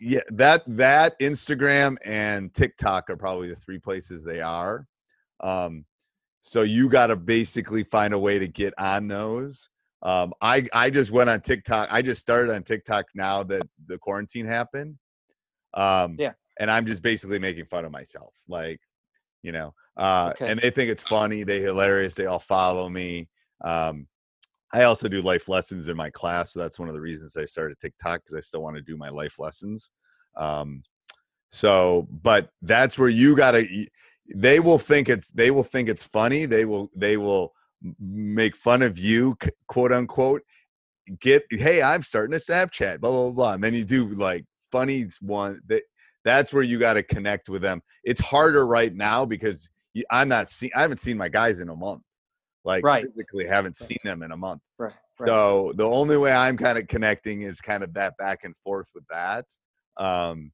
yeah, 0.01 0.19
that 0.29 0.63
that 0.67 1.17
Instagram 1.21 1.95
and 2.03 2.53
TikTok 2.53 3.09
are 3.09 3.15
probably 3.15 3.47
the 3.47 3.55
three 3.55 3.79
places 3.79 4.23
they 4.25 4.41
are. 4.41 4.85
Um, 5.39 5.85
so 6.41 6.61
you 6.63 6.89
got 6.89 7.07
to 7.07 7.15
basically 7.15 7.83
find 7.83 8.13
a 8.13 8.19
way 8.19 8.39
to 8.39 8.47
get 8.47 8.73
on 8.77 9.07
those. 9.07 9.69
Um, 10.03 10.33
I 10.41 10.67
I 10.73 10.89
just 10.89 11.11
went 11.11 11.29
on 11.29 11.41
TikTok. 11.41 11.89
I 11.91 12.01
just 12.01 12.21
started 12.21 12.53
on 12.53 12.63
TikTok 12.63 13.05
now 13.13 13.43
that 13.43 13.63
the 13.85 13.97
quarantine 13.99 14.45
happened. 14.45 14.97
Um, 15.73 16.15
Yeah. 16.17 16.33
and 16.59 16.69
I'm 16.71 16.85
just 16.85 17.01
basically 17.01 17.39
making 17.39 17.65
fun 17.65 17.85
of 17.85 17.91
myself, 17.91 18.33
like, 18.47 18.79
you 19.43 19.51
know. 19.51 19.73
Uh, 19.97 20.31
Okay. 20.33 20.49
and 20.49 20.59
they 20.59 20.69
think 20.71 20.89
it's 20.89 21.03
funny. 21.03 21.43
They 21.43 21.61
hilarious. 21.61 22.15
They 22.15 22.25
all 22.25 22.39
follow 22.39 22.89
me. 22.89 23.29
Um, 23.63 24.07
I 24.73 24.83
also 24.83 25.07
do 25.07 25.21
life 25.21 25.47
lessons 25.49 25.87
in 25.89 25.97
my 25.97 26.09
class, 26.09 26.53
so 26.53 26.59
that's 26.59 26.79
one 26.79 26.87
of 26.87 26.95
the 26.95 27.01
reasons 27.01 27.37
I 27.37 27.45
started 27.45 27.79
TikTok 27.79 28.21
because 28.21 28.35
I 28.35 28.39
still 28.39 28.63
want 28.63 28.77
to 28.77 28.81
do 28.81 28.97
my 28.97 29.09
life 29.09 29.37
lessons. 29.37 29.91
Um, 30.35 30.83
so, 31.51 32.07
but 32.09 32.49
that's 32.61 32.97
where 32.97 33.09
you 33.09 33.35
gotta. 33.35 33.67
They 34.35 34.59
will 34.59 34.79
think 34.79 35.09
it's. 35.09 35.29
They 35.31 35.51
will 35.51 35.63
think 35.63 35.89
it's 35.89 36.03
funny. 36.03 36.45
They 36.45 36.65
will. 36.65 36.89
They 36.95 37.17
will 37.17 37.53
make 37.99 38.55
fun 38.55 38.81
of 38.81 38.99
you, 38.99 39.35
quote 39.67 39.91
unquote. 39.91 40.41
Get 41.19 41.43
hey, 41.49 41.81
I'm 41.81 42.03
starting 42.03 42.35
a 42.35 42.39
Snapchat, 42.39 42.99
blah 43.01 43.09
blah 43.11 43.23
blah, 43.23 43.31
blah. 43.31 43.53
and 43.53 43.63
then 43.63 43.73
you 43.73 43.83
do 43.83 44.09
like 44.09 44.45
funny 44.71 45.07
one. 45.21 45.59
That 45.67 45.83
that's 46.23 46.53
where 46.53 46.63
you 46.63 46.79
got 46.79 46.93
to 46.93 47.03
connect 47.03 47.49
with 47.49 47.61
them. 47.61 47.81
It's 48.03 48.21
harder 48.21 48.65
right 48.67 48.93
now 48.93 49.25
because 49.25 49.69
I'm 50.11 50.29
not 50.29 50.49
see. 50.49 50.71
I 50.75 50.81
haven't 50.81 50.99
seen 50.99 51.17
my 51.17 51.29
guys 51.29 51.59
in 51.59 51.69
a 51.69 51.75
month. 51.75 52.03
Like 52.63 52.85
Right. 52.85 53.05
physically, 53.05 53.47
haven't 53.47 53.77
seen 53.77 53.97
them 54.03 54.21
in 54.21 54.31
a 54.31 54.37
month. 54.37 54.61
Right. 54.77 54.93
right. 55.19 55.27
So 55.27 55.73
the 55.75 55.87
only 55.87 56.17
way 56.17 56.31
I'm 56.31 56.57
kind 56.57 56.77
of 56.77 56.87
connecting 56.87 57.41
is 57.41 57.59
kind 57.59 57.83
of 57.83 57.93
that 57.95 58.15
back 58.17 58.43
and 58.43 58.53
forth 58.63 58.87
with 58.93 59.03
that. 59.09 59.45
Um, 59.97 60.51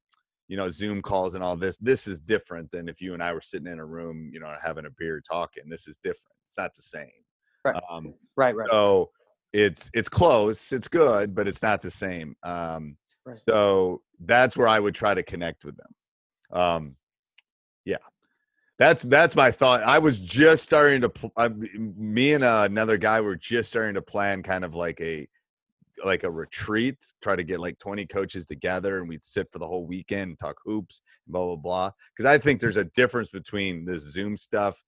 you 0.47 0.57
know, 0.57 0.69
Zoom 0.69 1.01
calls 1.01 1.35
and 1.35 1.43
all 1.43 1.57
this. 1.57 1.77
This 1.77 2.07
is 2.07 2.19
different 2.19 2.71
than 2.71 2.87
if 2.87 3.01
you 3.01 3.13
and 3.13 3.21
I 3.21 3.33
were 3.33 3.41
sitting 3.41 3.71
in 3.71 3.79
a 3.79 3.85
room, 3.85 4.29
you 4.33 4.39
know, 4.39 4.53
having 4.61 4.85
a 4.85 4.91
beer 4.97 5.21
talking. 5.21 5.69
This 5.69 5.87
is 5.87 5.97
different. 5.97 6.35
It's 6.47 6.57
not 6.57 6.73
the 6.75 6.81
same. 6.81 7.11
Right. 7.65 7.75
Um, 7.91 8.13
right. 8.35 8.55
Right. 8.55 8.69
so 8.69 9.09
it's 9.53 9.89
it's 9.93 10.09
close, 10.09 10.71
it's 10.71 10.87
good, 10.87 11.35
but 11.35 11.47
it's 11.47 11.61
not 11.61 11.81
the 11.81 11.91
same. 11.91 12.35
Um, 12.43 12.97
Right. 13.25 13.37
so 13.37 14.01
that's 14.21 14.55
where 14.55 14.69
I 14.69 14.79
would 14.79 14.95
try 14.95 15.13
to 15.13 15.21
connect 15.21 15.65
with 15.65 15.75
them. 15.75 16.57
Um, 16.57 16.95
yeah, 17.83 17.97
that's 18.79 19.01
that's 19.01 19.35
my 19.35 19.51
thought. 19.51 19.83
I 19.83 19.99
was 19.99 20.21
just 20.21 20.63
starting 20.63 21.01
to. 21.01 21.09
pl- 21.09 21.33
I, 21.35 21.49
me 21.49 22.33
and 22.33 22.43
uh, 22.45 22.63
another 22.69 22.97
guy 22.97 23.19
were 23.19 23.35
just 23.35 23.67
starting 23.67 23.95
to 23.95 24.01
plan 24.01 24.43
kind 24.43 24.63
of 24.63 24.75
like 24.75 25.01
a 25.01 25.27
like 26.03 26.23
a 26.23 26.31
retreat. 26.31 26.95
Try 27.21 27.35
to 27.35 27.43
get 27.43 27.59
like 27.59 27.77
twenty 27.79 28.05
coaches 28.05 28.45
together, 28.45 28.99
and 28.99 29.09
we'd 29.09 29.25
sit 29.25 29.51
for 29.51 29.59
the 29.59 29.67
whole 29.67 29.85
weekend, 29.85 30.39
talk 30.39 30.57
hoops, 30.65 31.01
blah 31.27 31.45
blah 31.45 31.55
blah. 31.55 31.91
Because 32.15 32.29
I 32.29 32.37
think 32.37 32.59
there's 32.59 32.77
a 32.77 32.85
difference 32.85 33.29
between 33.29 33.85
this 33.85 34.03
Zoom 34.03 34.37
stuff 34.37 34.81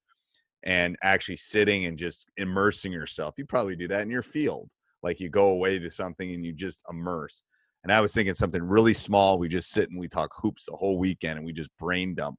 and 0.63 0.97
actually 1.03 1.37
sitting 1.37 1.85
and 1.85 1.97
just 1.97 2.29
immersing 2.37 2.91
yourself. 2.91 3.35
You 3.37 3.45
probably 3.45 3.75
do 3.75 3.87
that 3.87 4.01
in 4.01 4.09
your 4.09 4.21
field. 4.23 4.69
Like 5.03 5.19
you 5.19 5.29
go 5.29 5.49
away 5.49 5.79
to 5.79 5.89
something 5.89 6.33
and 6.33 6.45
you 6.45 6.51
just 6.51 6.81
immerse. 6.89 7.43
And 7.83 7.93
I 7.93 8.01
was 8.01 8.13
thinking 8.13 8.33
something 8.33 8.61
really 8.61 8.93
small. 8.93 9.39
We 9.39 9.47
just 9.47 9.71
sit 9.71 9.89
and 9.89 9.99
we 9.99 10.09
talk 10.09 10.31
hoops 10.35 10.65
the 10.65 10.75
whole 10.75 10.97
weekend 10.97 11.37
and 11.37 11.45
we 11.45 11.53
just 11.53 11.69
brain 11.77 12.13
dump. 12.13 12.37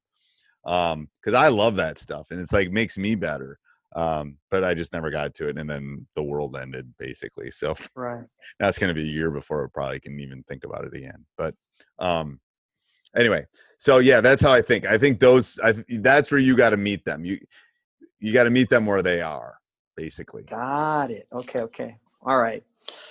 Um, 0.67 1.09
because 1.21 1.33
I 1.33 1.49
love 1.49 1.77
that 1.77 1.99
stuff 1.99 2.31
and 2.31 2.39
it's 2.39 2.53
like 2.53 2.71
makes 2.71 2.99
me 2.99 3.15
better. 3.15 3.59
Um, 3.97 4.37
but 4.51 4.63
I 4.65 4.75
just 4.75 4.93
never 4.93 5.11
got 5.11 5.35
to 5.35 5.49
it, 5.49 5.59
and 5.59 5.69
then 5.69 6.07
the 6.15 6.23
world 6.23 6.57
ended 6.57 6.93
basically. 6.99 7.51
So 7.51 7.75
right. 7.97 8.25
now 8.61 8.69
it's 8.69 8.79
gonna 8.79 8.95
be 8.95 9.03
a 9.03 9.13
year 9.13 9.31
before 9.31 9.65
I 9.65 9.69
probably 9.73 10.01
can 10.01 10.19
even 10.21 10.43
think 10.45 10.65
about 10.65 10.85
it 10.85 10.95
again. 10.95 11.25
But 11.37 11.55
um 11.99 12.41
anyway, 13.17 13.47
so 13.79 13.99
yeah, 13.99 14.21
that's 14.21 14.43
how 14.43 14.53
I 14.53 14.63
think. 14.63 14.87
I 14.87 14.97
think 14.97 15.19
those 15.19 15.59
I 15.63 15.75
that's 16.01 16.31
where 16.31 16.41
you 16.41 16.57
got 16.57 16.71
to 16.71 16.77
meet 16.77 17.05
them. 17.05 17.25
You 17.25 17.39
you 18.21 18.33
got 18.33 18.45
to 18.45 18.51
meet 18.51 18.69
them 18.69 18.87
where 18.87 19.03
they 19.03 19.21
are, 19.23 19.57
basically. 19.97 20.45
Got 20.45 21.11
it. 21.11 21.27
Okay. 21.33 21.61
Okay. 21.61 21.97
All 22.23 22.39
right. 22.39 22.63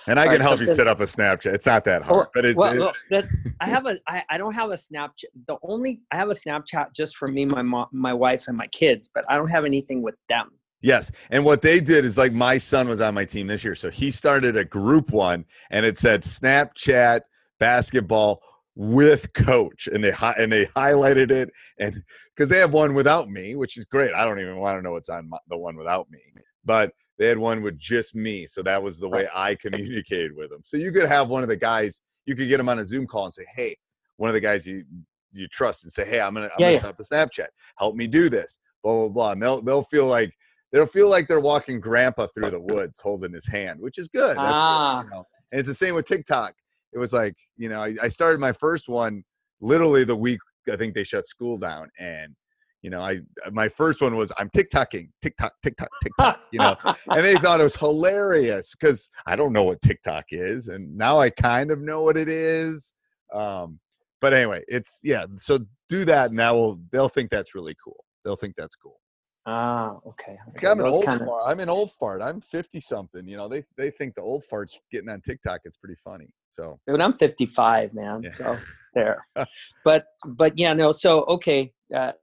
And 0.08 0.20
I 0.20 0.24
All 0.24 0.30
can 0.32 0.40
right, 0.40 0.42
help 0.42 0.60
you 0.60 0.68
something- 0.68 0.76
set 0.76 0.88
up 0.88 1.00
a 1.00 1.06
Snapchat. 1.06 1.54
It's 1.54 1.66
not 1.66 1.84
that 1.86 2.04
hard, 2.04 2.28
but 2.34 2.46
it, 2.46 2.56
well, 2.56 2.90
it- 2.90 2.96
that 3.10 3.26
I 3.60 3.68
have 3.68 3.86
a 3.86 3.98
I, 4.08 4.24
I 4.30 4.38
don't 4.38 4.54
have 4.54 4.72
a 4.72 4.76
Snapchat. 4.76 5.26
The 5.48 5.58
only 5.64 6.02
I 6.12 6.16
have 6.18 6.30
a 6.30 6.34
Snapchat 6.34 6.94
just 6.94 7.18
for 7.18 7.28
me, 7.28 7.46
my 7.46 7.62
mom, 7.62 7.88
my 7.92 8.14
wife, 8.14 8.48
and 8.48 8.56
my 8.58 8.68
kids, 8.68 9.10
but 9.14 9.26
I 9.30 9.36
don't 9.36 9.50
have 9.50 9.66
anything 9.66 10.02
with 10.02 10.16
them. 10.30 10.52
Yes. 10.82 11.12
And 11.30 11.44
what 11.44 11.62
they 11.62 11.80
did 11.80 12.06
is 12.06 12.18
like 12.18 12.32
my 12.32 12.58
son 12.58 12.88
was 12.88 13.02
on 13.02 13.14
my 13.14 13.26
team 13.26 13.48
this 13.48 13.64
year. 13.64 13.76
So 13.76 13.90
he 13.90 14.12
started 14.12 14.56
a 14.56 14.64
group 14.64 15.12
one 15.12 15.46
and 15.72 15.86
it 15.86 15.98
said 15.98 16.24
Snapchat 16.24 17.22
basketball 17.60 18.42
with 18.76 19.34
coach 19.34 19.90
and 19.92 20.02
they 20.02 20.12
hi- 20.12 20.36
and 20.38 20.50
they 20.50 20.66
highlighted 20.68 21.32
it 21.32 21.52
and 21.80 22.02
because 22.34 22.48
they 22.48 22.60
have 22.60 22.72
one 22.72 22.94
without 22.94 23.30
me 23.30 23.58
which 23.58 23.76
is 23.76 23.84
great 23.84 24.14
i 24.14 24.24
don't 24.24 24.40
even 24.40 24.56
want 24.56 24.78
to 24.78 24.82
know 24.82 24.94
what's 24.94 25.10
on 25.10 25.28
my, 25.28 25.38
the 25.50 25.58
one 25.58 25.76
without 25.76 26.10
me 26.10 26.20
but 26.64 26.94
they 27.18 27.28
had 27.28 27.38
one 27.38 27.62
with 27.62 27.78
just 27.78 28.16
me 28.16 28.48
so 28.48 28.62
that 28.64 28.82
was 28.82 28.98
the 28.98 29.10
way 29.10 29.28
i 29.36 29.54
communicated 29.56 30.34
with 30.34 30.50
them 30.50 30.62
so 30.64 30.78
you 30.78 30.94
could 30.94 31.10
have 31.10 31.28
one 31.28 31.44
of 31.44 31.50
the 31.50 31.58
guys 31.58 32.00
you 32.26 32.36
could 32.36 32.48
get 32.48 32.56
them 32.56 32.70
on 32.70 32.80
a 32.80 32.86
zoom 32.86 33.06
call 33.06 33.26
and 33.26 33.34
say 33.34 33.46
hey 33.54 33.76
one 34.16 34.30
of 34.30 34.34
the 34.34 34.40
guys 34.40 34.66
you 34.66 34.86
you 35.34 35.46
trust 35.50 35.84
and 35.84 35.92
say 35.92 36.06
hey 36.06 36.22
i'm 36.22 36.34
gonna 36.34 36.46
i'm 36.56 36.62
Yeah, 36.62 36.70
yeah. 36.70 36.80
set 36.80 36.90
up 36.92 37.00
a 37.02 37.04
snapchat 37.04 37.48
help 37.78 37.96
me 37.96 38.08
do 38.08 38.30
this 38.30 38.60
blah 38.82 38.94
blah 38.94 39.10
blah 39.10 39.32
and 39.34 39.44
they'll 39.44 39.62
they'll 39.62 39.84
feel 39.84 40.06
like 40.08 40.34
they'll 40.72 40.86
feel 40.86 41.10
like 41.10 41.28
they're 41.28 41.40
walking 41.40 41.80
grandpa 41.80 42.28
through 42.28 42.52
the 42.52 42.60
woods 42.60 43.00
holding 43.02 43.34
his 43.34 43.48
hand 43.48 43.80
which 43.80 43.98
is 43.98 44.08
good 44.08 44.38
that's 44.38 44.62
Ah. 44.62 45.00
good, 45.00 45.06
you 45.06 45.10
know? 45.12 45.26
and 45.52 45.60
it's 45.60 45.70
the 45.70 45.74
same 45.76 45.96
with 45.96 46.06
tiktok 46.08 46.54
it 46.94 46.98
was 47.00 47.14
like 47.14 47.36
you 47.58 47.70
know 47.70 47.82
I, 47.82 47.96
I 48.02 48.08
started 48.10 48.40
my 48.40 48.52
first 48.54 48.90
one 48.90 49.24
literally 49.62 50.04
the 50.04 50.16
week 50.16 50.40
i 50.72 50.76
think 50.76 50.94
they 50.94 51.04
shut 51.04 51.28
school 51.28 51.58
down 51.58 51.90
and 52.00 52.36
you 52.82 52.90
know 52.90 53.02
i 53.02 53.20
my 53.52 53.68
first 53.68 54.02
one 54.02 54.16
was 54.16 54.32
i'm 54.38 54.50
tiktoking 54.50 55.10
tiktok 55.22 55.54
tiktok 55.64 55.90
tiktok 56.04 56.40
you 56.52 56.60
know 56.60 56.76
and 57.12 57.24
they 57.24 57.36
thought 57.36 57.60
it 57.60 57.64
was 57.64 57.76
hilarious 57.76 58.74
because 58.80 59.10
i 59.26 59.36
don't 59.36 59.52
know 59.54 59.64
what 59.64 59.82
tiktok 59.82 60.26
is 60.32 60.68
and 60.68 60.96
now 60.96 61.20
i 61.20 61.30
kind 61.30 61.72
of 61.72 61.82
know 61.82 62.02
what 62.04 62.16
it 62.18 62.30
is 62.30 62.94
um 63.34 63.80
but 64.22 64.34
anyway 64.34 64.64
it's 64.68 65.00
yeah 65.04 65.26
so 65.40 65.60
do 65.90 66.06
that 66.06 66.28
and 66.28 66.38
now 66.38 66.56
will 66.56 66.80
they'll 66.92 67.10
think 67.10 67.30
that's 67.30 67.54
really 67.54 67.76
cool 67.84 68.06
they'll 68.24 68.36
think 68.38 68.54
that's 68.58 68.76
cool 68.76 69.00
Ah, 69.46 69.98
okay. 70.06 70.38
Like 70.48 70.64
I'm 70.66 70.80
an 70.80 70.86
old 70.86 71.06
kinda- 71.06 71.26
fart. 71.26 71.44
I'm 71.48 71.60
an 71.60 71.70
old 71.70 71.92
fart. 71.92 72.22
I'm 72.22 72.42
50 72.42 72.80
something. 72.80 73.28
You 73.28 73.38
know, 73.38 73.48
they 73.48 73.64
they 73.78 73.90
think 73.90 74.16
the 74.16 74.22
old 74.22 74.44
farts 74.52 74.78
getting 74.92 75.10
on 75.10 75.22
TikTok. 75.22 75.62
It's 75.66 75.78
pretty 75.78 76.00
funny. 76.04 76.30
So 76.50 76.80
But 76.86 77.02
I'm 77.02 77.14
55, 77.14 77.94
man. 77.94 78.22
Yeah. 78.24 78.32
So 78.32 78.58
there. 78.94 79.26
but 79.86 80.06
but 80.26 80.58
yeah, 80.58 80.74
no. 80.74 80.92
So 80.92 81.24
okay, 81.26 81.74
uh, 81.96 82.14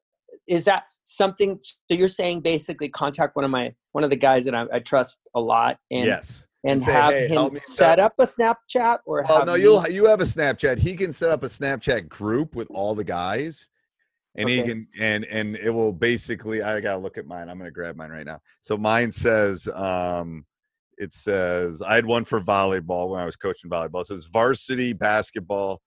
is 0.47 0.65
that 0.67 0.85
something? 1.05 1.59
So 1.63 1.97
you're 1.97 2.09
saying 2.09 2.43
basically 2.43 2.89
contact 2.89 3.35
one 3.35 3.45
of 3.45 3.51
my 3.51 3.75
one 3.93 4.05
of 4.05 4.11
the 4.11 4.17
guys 4.17 4.45
that 4.45 4.55
I, 4.55 4.67
I 4.73 4.79
trust 4.81 5.21
a 5.35 5.41
lot 5.41 5.79
and 5.91 6.07
yes. 6.07 6.47
and 6.65 6.83
say, 6.83 6.93
have 6.93 7.13
"Hey, 7.15 7.29
him 7.29 7.51
set 7.51 7.99
up 7.99 8.15
a 8.19 8.25
Snapchat 8.25 8.99
or 9.07 9.25
Well, 9.27 9.39
have 9.39 9.47
no, 9.47 9.55
me- 9.55 9.63
you'll 9.63 9.89
you 9.89 10.07
have 10.07 10.21
a 10.21 10.25
Snapchat. 10.25 10.79
He 10.79 10.97
can 10.97 11.13
set 11.13 11.31
up 11.31 11.43
a 11.43 11.49
Snapchat 11.49 12.09
group 12.09 12.55
with 12.55 12.69
all 12.71 12.95
the 12.95 13.05
guys, 13.05 13.69
and 14.39 14.49
he 14.49 14.61
Okay. 14.61 14.69
can 14.69 14.87
and 15.01 15.25
and 15.27 15.57
it 15.57 15.71
will 15.71 15.93
basically. 15.93 16.63
I 16.63 16.81
gotta 16.81 16.99
look 16.99 17.19
at 17.19 17.27
mine. 17.27 17.49
I'm 17.49 17.59
gonna 17.59 17.71
grab 17.71 17.97
mine 17.97 18.11
right 18.11 18.27
now. 18.27 18.41
So 18.61 18.77
mine 18.77 19.13
says, 19.13 19.69
um, 19.69 20.45
it 20.99 21.13
says 21.13 21.83
I 21.83 21.95
had 21.95 22.07
one 22.07 22.25
for 22.25 22.41
volleyball 22.41 23.11
when 23.11 23.21
I 23.21 23.25
was 23.25 23.37
coaching 23.37 23.71
volleyball. 23.71 24.01
It 24.03 24.07
says 24.09 24.27
varsity 24.27 24.93
basketball 24.93 25.81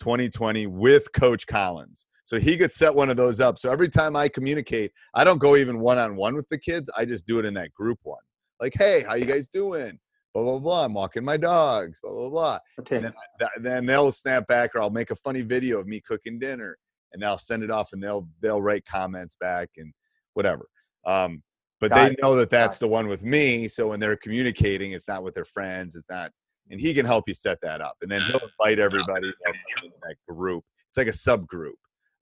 2020 0.00 0.66
with 0.66 1.12
Coach 1.12 1.46
Collins. 1.46 2.06
So 2.24 2.40
he 2.40 2.56
could 2.56 2.72
set 2.72 2.92
one 2.92 3.08
of 3.08 3.16
those 3.16 3.38
up. 3.38 3.56
So 3.58 3.70
every 3.70 3.88
time 3.88 4.16
I 4.16 4.28
communicate, 4.28 4.90
I 5.14 5.22
don't 5.22 5.38
go 5.38 5.54
even 5.56 5.78
one 5.78 5.96
on 5.98 6.16
one 6.16 6.34
with 6.34 6.48
the 6.48 6.58
kids. 6.58 6.90
I 6.96 7.04
just 7.04 7.24
do 7.26 7.38
it 7.38 7.44
in 7.44 7.54
that 7.54 7.72
group 7.72 8.00
one. 8.02 8.18
Like, 8.60 8.72
hey, 8.76 9.04
how 9.06 9.14
you 9.14 9.26
guys 9.26 9.46
doing? 9.52 9.98
Blah 10.34 10.42
blah 10.42 10.58
blah. 10.58 10.84
I'm 10.84 10.94
walking 10.94 11.24
my 11.24 11.36
dogs. 11.36 12.00
Blah 12.02 12.12
blah 12.12 12.28
blah. 12.28 12.58
okay. 12.80 12.96
And 12.96 13.04
then, 13.06 13.12
I- 13.40 13.48
then 13.60 13.86
they'll 13.86 14.10
snap 14.12 14.46
back, 14.48 14.74
or 14.74 14.80
I'll 14.82 14.90
make 14.90 15.10
a 15.10 15.16
funny 15.16 15.42
video 15.42 15.78
of 15.78 15.86
me 15.86 16.00
cooking 16.00 16.38
dinner, 16.38 16.76
and 17.16 17.24
I'll 17.24 17.38
send 17.38 17.62
it 17.62 17.70
off, 17.70 17.92
and 17.92 18.02
they'll 18.02 18.28
they'll 18.40 18.62
write 18.62 18.84
comments 18.86 19.36
back 19.40 19.70
and 19.76 19.92
whatever. 20.34 20.66
Um, 21.04 21.42
but 21.80 21.90
Got 21.90 21.96
they 21.96 22.12
it. 22.12 22.18
know 22.22 22.36
that 22.36 22.50
Got 22.50 22.58
that's 22.58 22.78
the 22.78 22.88
one 22.88 23.08
with 23.08 23.22
me. 23.22 23.68
So 23.68 23.88
when 23.88 24.00
they're 24.00 24.16
communicating, 24.16 24.92
it's 24.92 25.08
not 25.08 25.22
with 25.22 25.34
their 25.34 25.44
friends. 25.44 25.96
It's 25.96 26.08
not, 26.08 26.30
and 26.70 26.80
he 26.80 26.94
can 26.94 27.04
help 27.04 27.24
you 27.26 27.34
set 27.34 27.58
that 27.62 27.80
up, 27.80 27.96
and 28.02 28.10
then 28.10 28.22
he'll 28.22 28.40
invite 28.60 28.78
everybody 28.78 29.26
in 29.28 29.90
that 30.02 30.16
group. 30.28 30.64
It's 30.90 30.98
like 30.98 31.08
a 31.08 31.10
subgroup. 31.10 31.74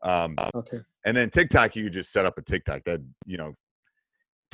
Um, 0.03 0.37
Okay. 0.55 0.81
and 1.05 1.17
then 1.17 1.31
TikTok, 1.31 1.77
you 1.77 1.91
just 1.91 2.13
set 2.13 2.25
up 2.27 2.39
a 2.39 2.43
TikTok 2.43 2.85
that 2.85 3.01
you 3.27 3.37
know. 3.37 3.55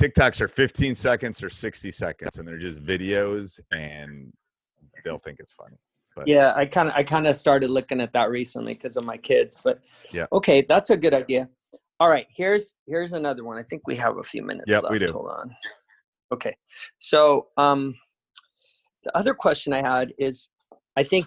TikToks 0.01 0.41
are 0.41 0.47
15 0.47 0.95
seconds 0.95 1.43
or 1.43 1.49
60 1.49 1.91
seconds, 1.91 2.39
and 2.39 2.47
they're 2.47 2.57
just 2.57 2.83
videos, 2.83 3.59
and 3.71 4.33
they'll 5.05 5.19
think 5.19 5.39
it's 5.39 5.51
funny. 5.53 5.75
But 6.15 6.27
Yeah, 6.27 6.53
I 6.55 6.65
kind 6.65 6.89
of 6.89 6.95
I 6.95 7.03
kind 7.03 7.27
of 7.27 7.35
started 7.35 7.69
looking 7.69 8.01
at 8.01 8.13
that 8.13 8.29
recently 8.29 8.73
because 8.73 8.97
of 8.97 9.05
my 9.05 9.17
kids. 9.17 9.61
But 9.63 9.79
Yeah. 10.13 10.25
okay, 10.31 10.61
that's 10.61 10.89
a 10.89 10.97
good 10.97 11.13
idea. 11.13 11.49
All 11.99 12.09
right, 12.09 12.27
here's 12.29 12.75
here's 12.87 13.13
another 13.13 13.43
one. 13.43 13.57
I 13.57 13.63
think 13.63 13.83
we 13.87 13.95
have 13.95 14.17
a 14.17 14.23
few 14.23 14.43
minutes 14.43 14.69
left. 14.69 14.91
we 14.91 14.99
do. 14.99 15.11
Hold 15.11 15.29
on. 15.29 15.55
Okay, 16.33 16.55
so 16.99 17.47
um, 17.57 17.95
the 19.03 19.15
other 19.17 19.33
question 19.33 19.73
I 19.73 19.81
had 19.81 20.13
is, 20.17 20.49
I 20.95 21.03
think 21.03 21.25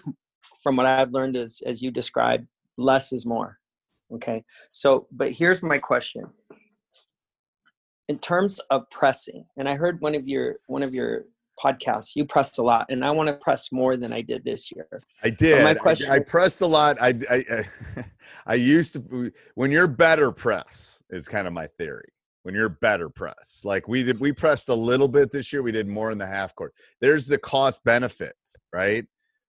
from 0.61 0.75
what 0.75 0.85
I've 0.87 1.11
learned 1.11 1.35
is, 1.35 1.61
as 1.65 1.81
you 1.81 1.91
described, 1.91 2.47
less 2.77 3.13
is 3.13 3.25
more. 3.25 3.59
Okay, 4.13 4.43
so 4.71 5.07
but 5.11 5.31
here's 5.31 5.61
my 5.63 5.77
question. 5.77 6.25
In 8.07 8.19
terms 8.19 8.59
of 8.69 8.89
pressing, 8.91 9.45
and 9.57 9.67
I 9.67 9.75
heard 9.75 10.01
one 10.01 10.13
of 10.13 10.27
your 10.27 10.57
one 10.67 10.83
of 10.83 10.93
your 10.93 11.25
podcasts, 11.63 12.15
you 12.15 12.25
pressed 12.25 12.57
a 12.57 12.61
lot, 12.61 12.87
and 12.89 13.03
I 13.03 13.11
want 13.11 13.27
to 13.27 13.33
press 13.35 13.71
more 13.71 13.97
than 13.97 14.11
I 14.13 14.21
did 14.21 14.43
this 14.43 14.71
year. 14.71 14.87
I 15.23 15.29
did. 15.29 15.63
my 15.63 15.71
I- 15.71 15.75
question- 15.75 16.11
I, 16.11 16.19
pressed 16.19 16.61
a 16.61 16.67
lot. 16.67 16.97
I, 17.01 17.13
I, 17.29 17.35
I, 17.97 18.05
I 18.47 18.53
used 18.55 18.93
to. 18.93 19.31
When 19.55 19.71
you're 19.71 19.87
better 19.87 20.31
press 20.31 21.01
is 21.09 21.27
kind 21.27 21.47
of 21.47 21.53
my 21.53 21.67
theory. 21.77 22.09
When 22.43 22.53
you're 22.53 22.69
better 22.69 23.09
press, 23.09 23.61
like 23.63 23.87
we 23.87 24.03
did, 24.03 24.19
we 24.19 24.31
pressed 24.31 24.69
a 24.69 24.75
little 24.75 25.07
bit 25.07 25.31
this 25.31 25.51
year. 25.51 25.63
We 25.63 25.71
did 25.71 25.87
more 25.87 26.11
in 26.11 26.19
the 26.19 26.27
half 26.27 26.53
court. 26.53 26.75
There's 27.01 27.25
the 27.25 27.39
cost 27.39 27.83
benefit, 27.83 28.35
right? 28.71 29.03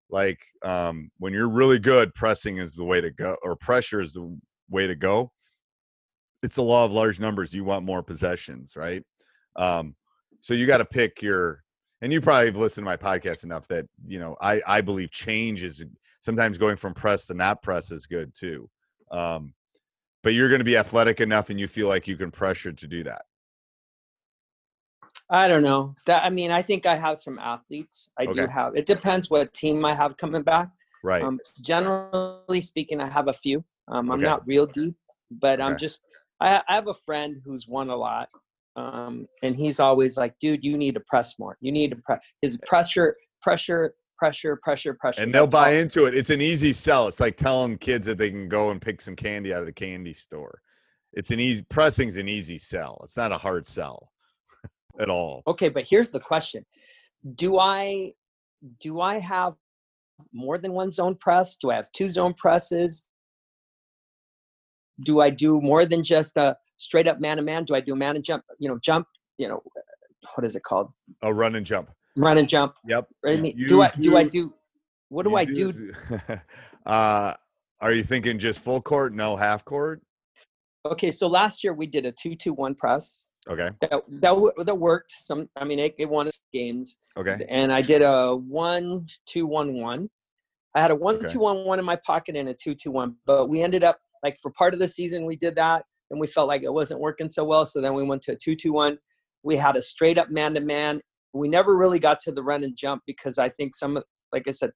Like 0.08 0.38
um, 0.64 1.10
when 1.18 1.34
you're 1.34 1.50
really 1.50 1.78
good, 1.78 2.14
pressing 2.14 2.56
is 2.56 2.74
the 2.74 2.84
way 2.84 3.02
to 3.02 3.10
go, 3.10 3.36
or 3.42 3.54
pressure 3.54 4.00
is 4.00 4.14
the 4.14 4.38
way 4.70 4.86
to 4.86 4.94
go. 4.94 5.30
It's 6.42 6.56
a 6.56 6.62
law 6.62 6.86
of 6.86 6.92
large 6.92 7.20
numbers. 7.20 7.52
You 7.52 7.64
want 7.64 7.84
more 7.84 8.02
possessions, 8.02 8.76
right? 8.76 9.02
Um, 9.56 9.94
so 10.40 10.54
you 10.54 10.66
got 10.66 10.78
to 10.78 10.84
pick 10.86 11.20
your 11.20 11.64
and 12.02 12.12
you 12.12 12.20
probably 12.20 12.46
have 12.46 12.56
listened 12.56 12.84
to 12.84 12.90
my 12.90 12.96
podcast 12.96 13.44
enough 13.44 13.66
that 13.68 13.86
you 14.06 14.18
know 14.18 14.36
I 14.40 14.60
I 14.66 14.80
believe 14.80 15.10
change 15.10 15.62
is 15.62 15.84
sometimes 16.20 16.58
going 16.58 16.76
from 16.76 16.94
press 16.94 17.26
to 17.26 17.34
not 17.34 17.62
press 17.62 17.90
is 17.90 18.06
good 18.06 18.34
too. 18.34 18.68
Um, 19.10 19.54
but 20.22 20.34
you're 20.34 20.48
going 20.48 20.58
to 20.60 20.64
be 20.64 20.76
athletic 20.76 21.20
enough, 21.20 21.50
and 21.50 21.60
you 21.60 21.68
feel 21.68 21.86
like 21.88 22.08
you 22.08 22.16
can 22.16 22.30
pressure 22.32 22.72
to 22.72 22.86
do 22.86 23.04
that. 23.04 23.22
I 25.30 25.48
don't 25.48 25.62
know. 25.62 25.94
That 26.06 26.24
I 26.24 26.30
mean, 26.30 26.50
I 26.50 26.62
think 26.62 26.86
I 26.86 26.96
have 26.96 27.18
some 27.18 27.38
athletes. 27.38 28.10
I 28.18 28.26
do 28.26 28.46
have. 28.46 28.76
It 28.76 28.86
depends 28.86 29.30
what 29.30 29.52
team 29.54 29.84
I 29.84 29.94
have 29.94 30.16
coming 30.16 30.42
back. 30.42 30.68
Right. 31.02 31.22
Um, 31.22 31.40
generally 31.60 32.60
speaking, 32.60 33.00
I 33.00 33.08
have 33.08 33.28
a 33.28 33.32
few. 33.32 33.64
Um, 33.88 34.10
I'm 34.10 34.18
Okay. 34.18 34.26
not 34.26 34.46
real 34.46 34.66
deep, 34.66 34.94
but 35.30 35.60
I'm 35.60 35.78
just. 35.78 36.02
I, 36.40 36.62
I 36.68 36.74
have 36.74 36.88
a 36.88 36.94
friend 36.94 37.40
who's 37.44 37.66
won 37.66 37.88
a 37.88 37.96
lot, 37.96 38.30
um, 38.76 39.26
and 39.42 39.56
he's 39.56 39.80
always 39.80 40.16
like, 40.16 40.38
"Dude, 40.38 40.62
you 40.62 40.76
need 40.76 40.94
to 40.94 41.00
press 41.00 41.38
more. 41.38 41.56
You 41.60 41.72
need 41.72 41.90
to 41.90 41.96
press." 41.96 42.20
His 42.42 42.58
pressure, 42.66 43.16
pressure, 43.42 43.94
pressure, 44.18 44.58
pressure, 44.62 44.94
pressure. 44.94 45.22
and 45.22 45.34
they'll 45.34 45.46
buy 45.46 45.74
all. 45.74 45.80
into 45.80 46.04
it. 46.04 46.14
It's 46.14 46.30
an 46.30 46.40
easy 46.40 46.72
sell. 46.72 47.08
It's 47.08 47.20
like 47.20 47.36
telling 47.36 47.78
kids 47.78 48.06
that 48.06 48.18
they 48.18 48.30
can 48.30 48.48
go 48.48 48.70
and 48.70 48.80
pick 48.80 49.00
some 49.00 49.16
candy 49.16 49.52
out 49.52 49.60
of 49.60 49.66
the 49.66 49.72
candy 49.72 50.12
store. 50.12 50.60
It's 51.12 51.30
an 51.30 51.40
easy 51.40 51.64
pressing's 51.70 52.16
an 52.16 52.28
easy 52.28 52.58
sell. 52.58 53.00
It's 53.02 53.16
not 53.16 53.32
a 53.32 53.38
hard 53.38 53.66
sell 53.66 54.12
at 55.00 55.08
all. 55.08 55.42
Okay, 55.46 55.68
but 55.68 55.84
here's 55.88 56.10
the 56.10 56.20
question: 56.20 56.64
Do 57.34 57.58
I 57.58 58.12
do 58.80 59.00
I 59.00 59.18
have 59.18 59.54
more 60.32 60.58
than 60.58 60.72
one 60.72 60.90
zone 60.90 61.14
press? 61.14 61.56
Do 61.56 61.70
I 61.70 61.76
have 61.76 61.90
two 61.92 62.10
zone 62.10 62.34
presses? 62.34 63.04
Do 65.04 65.20
I 65.20 65.30
do 65.30 65.60
more 65.60 65.84
than 65.84 66.02
just 66.02 66.36
a 66.36 66.56
straight 66.76 67.08
up 67.08 67.20
man 67.20 67.36
to 67.36 67.42
man? 67.42 67.64
Do 67.64 67.74
I 67.74 67.80
do 67.80 67.92
a 67.92 67.96
man 67.96 68.16
and 68.16 68.24
jump? 68.24 68.44
You 68.58 68.68
know, 68.68 68.78
jump. 68.82 69.06
You 69.38 69.48
know, 69.48 69.62
what 70.34 70.44
is 70.44 70.56
it 70.56 70.62
called? 70.62 70.92
A 71.22 71.32
run 71.32 71.54
and 71.54 71.66
jump. 71.66 71.90
Run 72.16 72.38
and 72.38 72.48
jump. 72.48 72.74
Yep. 72.86 73.08
Mean, 73.24 73.44
You 73.56 73.68
do 73.68 73.82
I 73.82 73.90
do 74.00 74.16
I 74.16 74.24
do? 74.24 74.54
What 75.08 75.24
do 75.24 75.36
I 75.36 75.44
do? 75.44 75.92
uh, 76.86 77.34
are 77.80 77.92
you 77.92 78.02
thinking 78.02 78.38
just 78.38 78.60
full 78.60 78.80
court? 78.80 79.14
No, 79.14 79.36
half 79.36 79.64
court. 79.64 80.02
Okay, 80.84 81.10
so 81.10 81.26
last 81.26 81.64
year 81.64 81.74
we 81.74 81.86
did 81.86 82.06
a 82.06 82.12
two 82.12 82.34
two 82.34 82.52
one 82.52 82.74
press. 82.74 83.28
Okay. 83.48 83.70
That 83.80 84.02
that 84.08 84.52
that 84.64 84.74
worked. 84.74 85.12
Some, 85.12 85.48
I 85.56 85.64
mean, 85.64 85.78
it, 85.78 85.94
it 85.98 86.08
won 86.08 86.26
us 86.26 86.40
games. 86.52 86.98
Okay. 87.16 87.46
and 87.48 87.72
I 87.72 87.82
did 87.82 88.02
a 88.02 88.34
one 88.34 89.06
two 89.26 89.46
one 89.46 89.74
one. 89.74 90.08
I 90.74 90.80
had 90.80 90.90
a 90.90 90.94
one-two-one-one 90.94 91.24
Okay. 91.24 91.32
two 91.32 91.40
one 91.40 91.64
one 91.64 91.78
in 91.78 91.84
my 91.86 91.96
pocket 91.96 92.36
and 92.36 92.50
a 92.50 92.54
two 92.54 92.74
two 92.74 92.90
one, 92.90 93.16
but 93.24 93.48
we 93.48 93.62
ended 93.62 93.82
up 93.82 93.98
like 94.22 94.36
for 94.42 94.50
part 94.50 94.74
of 94.74 94.80
the 94.80 94.88
season 94.88 95.24
we 95.24 95.36
did 95.36 95.56
that, 95.56 95.84
and 96.10 96.20
we 96.20 96.26
felt 96.26 96.48
like 96.48 96.62
it 96.62 96.72
wasn't 96.72 97.00
working 97.00 97.30
so 97.30 97.44
well. 97.44 97.66
So 97.66 97.80
then 97.80 97.94
we 97.94 98.02
went 98.02 98.22
to 98.22 98.32
a 98.32 98.36
two 98.36 98.54
two 98.56 98.72
one. 98.72 98.98
We 99.42 99.56
had 99.56 99.76
a 99.76 99.82
straight 99.82 100.18
up 100.18 100.30
man 100.30 100.54
to 100.54 100.60
man. 100.60 101.00
We 101.32 101.48
never 101.48 101.76
really 101.76 101.98
got 101.98 102.20
to 102.20 102.32
the 102.32 102.42
run 102.42 102.64
and 102.64 102.76
jump 102.76 103.02
because 103.06 103.38
I 103.38 103.48
think 103.50 103.74
some, 103.76 103.96
of 103.96 104.04
like 104.32 104.48
I 104.48 104.50
said, 104.50 104.70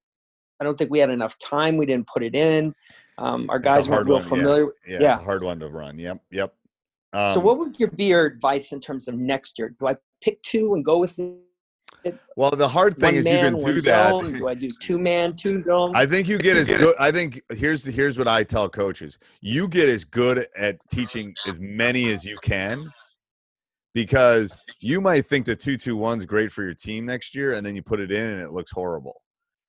I 0.61 0.65
don't 0.65 0.77
think 0.77 0.91
we 0.91 0.99
had 0.99 1.11
enough 1.11 1.37
time. 1.39 1.77
We 1.77 1.87
didn't 1.87 2.07
put 2.07 2.23
it 2.23 2.35
in. 2.35 2.75
Um, 3.19 3.49
our 3.49 3.59
guys 3.59 3.89
weren't 3.89 4.07
real 4.07 4.19
one, 4.19 4.29
familiar. 4.29 4.67
Yeah, 4.87 4.99
Yeah. 5.01 5.13
it's 5.15 5.23
a 5.23 5.25
hard 5.25 5.43
one 5.43 5.59
to 5.61 5.69
run. 5.69 5.99
Yep. 5.99 6.21
Yep. 6.31 6.55
Um, 7.13 7.35
so 7.35 7.41
what 7.41 7.59
would 7.59 7.81
your 7.81 7.91
be 7.91 8.05
your 8.05 8.27
advice 8.27 8.73
in 8.73 8.81
terms 8.81 9.09
of 9.09 9.15
next 9.15 9.59
year? 9.59 9.75
Do 9.81 9.89
I 9.89 9.97
pick 10.23 10.43
two 10.43 10.75
and 10.75 10.85
go 10.85 10.99
with 10.99 11.19
it? 11.19 11.35
Well, 12.37 12.51
the 12.51 12.69
hard 12.69 12.97
thing 12.99 13.07
one 13.07 13.15
is 13.15 13.25
man, 13.25 13.35
you 13.35 13.51
can 13.51 13.59
one 13.59 13.75
do 13.75 13.81
that. 13.83 14.11
zone? 14.11 14.33
Do 14.33 14.49
I 14.49 14.55
do 14.55 14.69
two 14.81 14.99
man, 14.99 15.37
two 15.37 15.61
zones? 15.61 15.95
I 15.95 16.07
think 16.07 16.29
you 16.29 16.39
get 16.39 16.57
as 16.57 16.69
good. 16.69 16.95
I 16.99 17.11
think 17.11 17.43
here's 17.51 17.85
here's 17.85 18.19
what 18.19 18.29
I 18.29 18.45
tell 18.45 18.69
coaches: 18.69 19.19
you 19.41 19.69
get 19.69 19.89
as 19.89 20.05
good 20.05 20.47
at 20.57 20.79
teaching 20.91 21.35
as 21.49 21.61
many 21.61 22.11
as 22.11 22.25
you 22.25 22.37
can, 22.43 22.85
because 23.95 24.65
you 24.81 25.01
might 25.01 25.27
think 25.27 25.47
the 25.47 25.57
two 25.57 25.77
two 25.77 25.97
one's 25.97 26.25
great 26.25 26.51
for 26.51 26.63
your 26.63 26.75
team 26.75 27.07
next 27.07 27.35
year, 27.35 27.55
and 27.55 27.65
then 27.65 27.77
you 27.77 27.83
put 27.83 28.01
it 28.01 28.11
in 28.11 28.31
and 28.31 28.41
it 28.41 28.53
looks 28.53 28.71
horrible. 28.71 29.21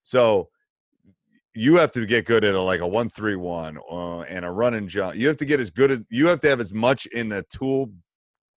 So 0.03 0.49
you 1.53 1.77
have 1.77 1.91
to 1.91 2.05
get 2.05 2.25
good 2.25 2.45
at 2.45 2.55
a, 2.55 2.61
like 2.61 2.79
a 2.79 2.87
one 2.87 3.09
three 3.09 3.35
one 3.35 3.77
uh, 3.91 4.21
and 4.21 4.45
a 4.45 4.51
run 4.51 4.75
and 4.75 4.87
jump. 4.87 5.15
You 5.15 5.27
have 5.27 5.37
to 5.37 5.45
get 5.45 5.59
as 5.59 5.69
good 5.69 5.91
as 5.91 6.01
you 6.09 6.27
have 6.27 6.39
to 6.41 6.49
have 6.49 6.61
as 6.61 6.73
much 6.73 7.05
in 7.07 7.29
the 7.29 7.43
tool 7.51 7.91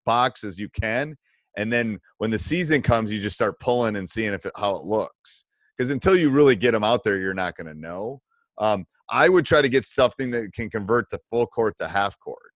box 0.07 0.45
as 0.45 0.59
you 0.59 0.69
can, 0.69 1.17
and 1.57 1.73
then 1.73 1.99
when 2.19 2.31
the 2.31 2.38
season 2.38 2.83
comes, 2.83 3.12
you 3.12 3.21
just 3.21 3.37
start 3.37 3.59
pulling 3.61 3.97
and 3.97 4.09
seeing 4.09 4.33
if 4.33 4.45
it, 4.47 4.53
how 4.57 4.77
it 4.77 4.85
looks. 4.85 5.45
Because 5.77 5.90
until 5.90 6.17
you 6.17 6.31
really 6.31 6.57
get 6.57 6.73
them 6.73 6.85
out 6.85 7.05
there, 7.05 7.19
you're 7.19 7.35
not 7.35 7.57
going 7.57 7.67
to 7.67 7.75
know. 7.75 8.21
Um, 8.59 8.87
I 9.11 9.29
would 9.29 9.45
try 9.45 9.61
to 9.61 9.69
get 9.69 9.85
something 9.85 10.31
that 10.31 10.53
can 10.53 10.71
convert 10.71 11.11
the 11.11 11.19
full 11.31 11.47
court 11.47 11.77
to 11.79 11.88
half 11.88 12.19
court. 12.19 12.53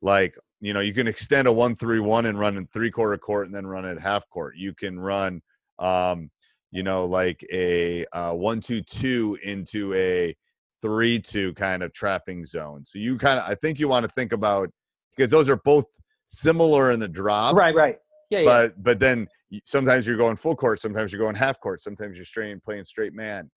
Like, 0.00 0.36
you 0.60 0.72
know, 0.72 0.80
you 0.80 0.92
can 0.92 1.06
extend 1.06 1.48
a 1.48 1.52
one 1.52 1.74
three 1.76 2.00
one 2.00 2.26
and 2.26 2.38
run 2.38 2.56
in 2.56 2.66
three 2.66 2.90
quarter 2.90 3.16
court 3.16 3.46
and 3.46 3.54
then 3.54 3.66
run 3.66 3.84
at 3.84 4.00
half 4.00 4.28
court. 4.28 4.56
You 4.56 4.74
can 4.74 4.98
run, 4.98 5.40
um, 5.78 6.30
you 6.70 6.82
know, 6.82 7.06
like 7.06 7.44
a 7.52 8.04
uh, 8.12 8.32
one 8.32 8.60
two 8.60 8.82
two 8.82 9.38
into 9.44 9.94
a 9.94 10.34
three 10.80 11.20
two 11.20 11.54
kind 11.54 11.82
of 11.82 11.92
trapping 11.92 12.44
zone. 12.44 12.84
So 12.84 12.98
you 12.98 13.16
kind 13.18 13.38
of, 13.38 13.48
I 13.48 13.54
think 13.54 13.78
you 13.78 13.88
want 13.88 14.04
to 14.04 14.10
think 14.12 14.32
about 14.32 14.68
because 15.16 15.30
those 15.30 15.48
are 15.48 15.60
both 15.64 15.86
similar 16.26 16.92
in 16.92 17.00
the 17.00 17.08
drop. 17.08 17.54
Right, 17.54 17.74
right. 17.74 17.96
Yeah. 18.32 18.44
But 18.44 18.82
but 18.82 18.98
then 18.98 19.28
sometimes 19.64 20.06
you're 20.06 20.16
going 20.16 20.36
full 20.36 20.56
court, 20.56 20.80
sometimes 20.80 21.12
you're 21.12 21.20
going 21.20 21.34
half 21.34 21.60
court, 21.60 21.80
sometimes 21.80 22.16
you're 22.16 22.24
straight 22.24 22.62
playing 22.64 22.84
straight 22.84 23.12
man. 23.12 23.50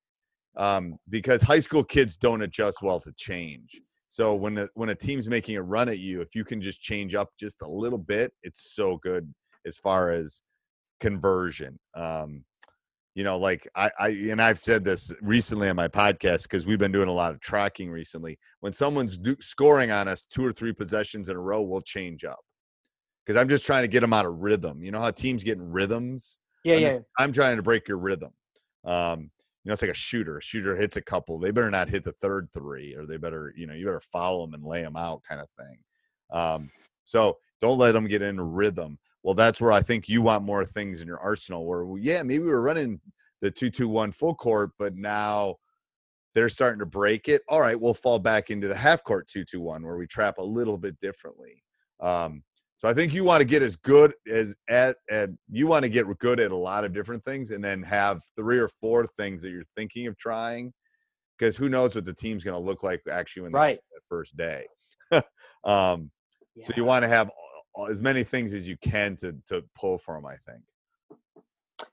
Um, 0.58 0.98
because 1.10 1.42
high 1.42 1.60
school 1.60 1.84
kids 1.84 2.16
don't 2.16 2.42
adjust 2.42 2.82
well 2.82 3.00
to 3.02 3.12
change. 3.18 3.82
So 4.10 4.36
when 4.36 4.56
the, 4.56 4.70
when 4.74 4.90
a 4.90 4.96
team's 4.96 5.28
making 5.28 5.58
a 5.58 5.62
run 5.62 5.90
at 5.90 6.00
you, 6.00 6.22
if 6.22 6.36
you 6.36 6.46
can 6.46 6.62
just 6.62 6.82
change 6.82 7.14
up 7.14 7.30
just 7.38 7.62
a 7.62 7.68
little 7.68 7.98
bit, 7.98 8.32
it's 8.44 8.74
so 8.74 8.98
good 8.98 9.34
as 9.66 9.78
far 9.78 10.12
as 10.12 10.42
conversion. 11.02 11.78
Um, 11.94 12.46
you 13.16 13.26
know, 13.26 13.38
like 13.38 13.68
I, 13.76 13.92
I 14.00 14.10
and 14.10 14.42
I've 14.42 14.60
said 14.60 14.84
this 14.84 15.14
recently 15.22 15.70
on 15.70 15.76
my 15.76 15.88
podcast 15.88 16.44
because 16.44 16.66
we've 16.66 16.80
been 16.80 16.92
doing 16.92 17.10
a 17.10 17.14
lot 17.14 17.34
of 17.34 17.40
tracking 17.42 17.90
recently. 17.90 18.38
When 18.60 18.74
someone's 18.74 19.18
do, 19.18 19.36
scoring 19.40 19.92
on 19.92 20.10
us 20.10 20.26
two 20.30 20.46
or 20.46 20.54
three 20.54 20.74
possessions 20.74 21.30
in 21.30 21.36
a 21.36 21.40
row, 21.40 21.62
we'll 21.62 21.82
change 21.82 22.26
up 22.26 22.40
because 23.26 23.40
I'm 23.40 23.50
just 23.50 23.66
trying 23.66 23.84
to 23.84 23.88
get 23.88 24.02
them 24.02 24.14
out 24.14 24.26
of 24.26 24.40
rhythm. 24.40 24.84
You 24.84 24.92
know 24.92 25.00
how 25.00 25.12
teams 25.12 25.44
get 25.44 25.58
in 25.58 25.72
rhythms. 25.72 26.40
yeah, 26.64 26.76
I'm, 26.76 26.82
yeah. 26.82 26.90
just- 26.90 27.04
I'm 27.18 27.32
trying 27.32 27.58
to 27.58 27.64
break 27.64 27.88
your 27.88 27.98
rhythm. 27.98 28.32
Um, 28.84 29.32
you 29.64 29.70
know, 29.70 29.74
it's 29.74 29.82
like 29.82 29.92
a 29.92 29.96
shooter. 29.96 30.38
A 30.38 30.42
shooter 30.42 30.76
hits 30.76 30.96
a 30.96 31.02
couple. 31.02 31.40
They 31.40 31.50
better 31.50 31.72
not 31.72 31.90
hit 31.90 32.04
the 32.04 32.12
third 32.22 32.50
three, 32.54 32.94
or 32.96 33.08
they 33.08 33.18
better, 33.18 33.52
you 33.58 33.66
know, 33.66 33.74
you 33.74 33.86
better 33.86 34.00
follow 34.00 34.46
them 34.46 34.54
and 34.54 34.64
lay 34.64 34.84
them 34.84 34.96
out, 34.96 35.24
kind 35.28 35.42
of 35.42 35.48
thing. 35.58 35.78
Um, 36.32 36.70
so 37.04 37.38
don't 37.62 37.80
let 37.80 37.94
them 37.94 38.06
get 38.08 38.22
into 38.22 38.44
rhythm. 38.44 39.00
Well, 39.24 39.34
that's 39.34 39.60
where 39.60 39.72
I 39.72 39.82
think 39.82 40.08
you 40.08 40.22
want 40.22 40.44
more 40.44 40.64
things 40.66 41.02
in 41.02 41.08
your 41.08 41.20
arsenal. 41.20 41.66
Where, 41.66 41.84
well, 41.84 41.98
yeah, 41.98 42.22
maybe 42.22 42.44
we're 42.44 42.62
running 42.62 43.02
the 43.42 43.50
two-two-one 43.50 44.12
full 44.12 44.36
court, 44.36 44.70
but 44.78 44.96
now 44.96 45.56
they're 46.36 46.50
starting 46.50 46.80
to 46.80 46.86
break 46.86 47.28
it. 47.28 47.42
All 47.50 47.60
right, 47.62 47.80
we'll 47.80 47.96
fall 47.96 48.20
back 48.20 48.52
into 48.52 48.68
the 48.68 48.76
half 48.76 49.04
court 49.04 49.28
two-two-one, 49.28 49.84
where 49.84 49.98
we 49.98 50.06
trap 50.06 50.38
a 50.38 50.44
little 50.44 50.78
bit 50.78 51.00
differently. 51.00 51.64
Um, 52.00 52.44
so 52.78 52.90
I 52.90 52.94
think 52.94 53.14
you 53.14 53.24
want 53.24 53.40
to 53.40 53.46
get 53.46 53.62
as 53.62 53.76
good 53.76 54.14
as 54.30 54.56
at, 54.68 54.98
at 55.10 55.30
you 55.50 55.68
want 55.68 55.84
to 55.84 55.90
get 55.90 56.06
good 56.20 56.40
at 56.40 56.52
a 56.52 56.56
lot 56.56 56.84
of 56.84 56.94
different 56.94 57.24
things, 57.24 57.52
and 57.52 57.64
then 57.64 57.82
have 57.84 58.22
three 58.36 58.60
or 58.60 58.68
four 58.68 59.08
things 59.18 59.42
that 59.42 59.50
you're 59.50 59.64
thinking 59.78 60.08
of 60.08 60.18
trying, 60.18 60.74
because 61.38 61.56
who 61.56 61.70
knows 61.70 61.96
what 61.96 62.06
the 62.06 62.14
team's 62.14 62.44
going 62.44 62.54
to 62.54 62.60
look 62.60 62.84
like 62.84 63.02
actually 63.10 63.44
when 63.44 63.52
Right. 63.54 63.80
that 63.94 64.02
first 64.10 64.36
day. 64.36 64.66
um, 65.64 66.12
So 66.62 66.74
you 66.76 66.84
want 66.84 67.04
to 67.04 67.10
have 67.10 67.30
as 67.90 68.02
many 68.02 68.24
things 68.24 68.54
as 68.54 68.68
you 68.68 68.78
can 68.78 69.16
to 69.18 69.36
to 69.48 69.64
pull 69.76 69.98
from. 69.98 70.26
I 70.26 70.36
think. 70.48 70.62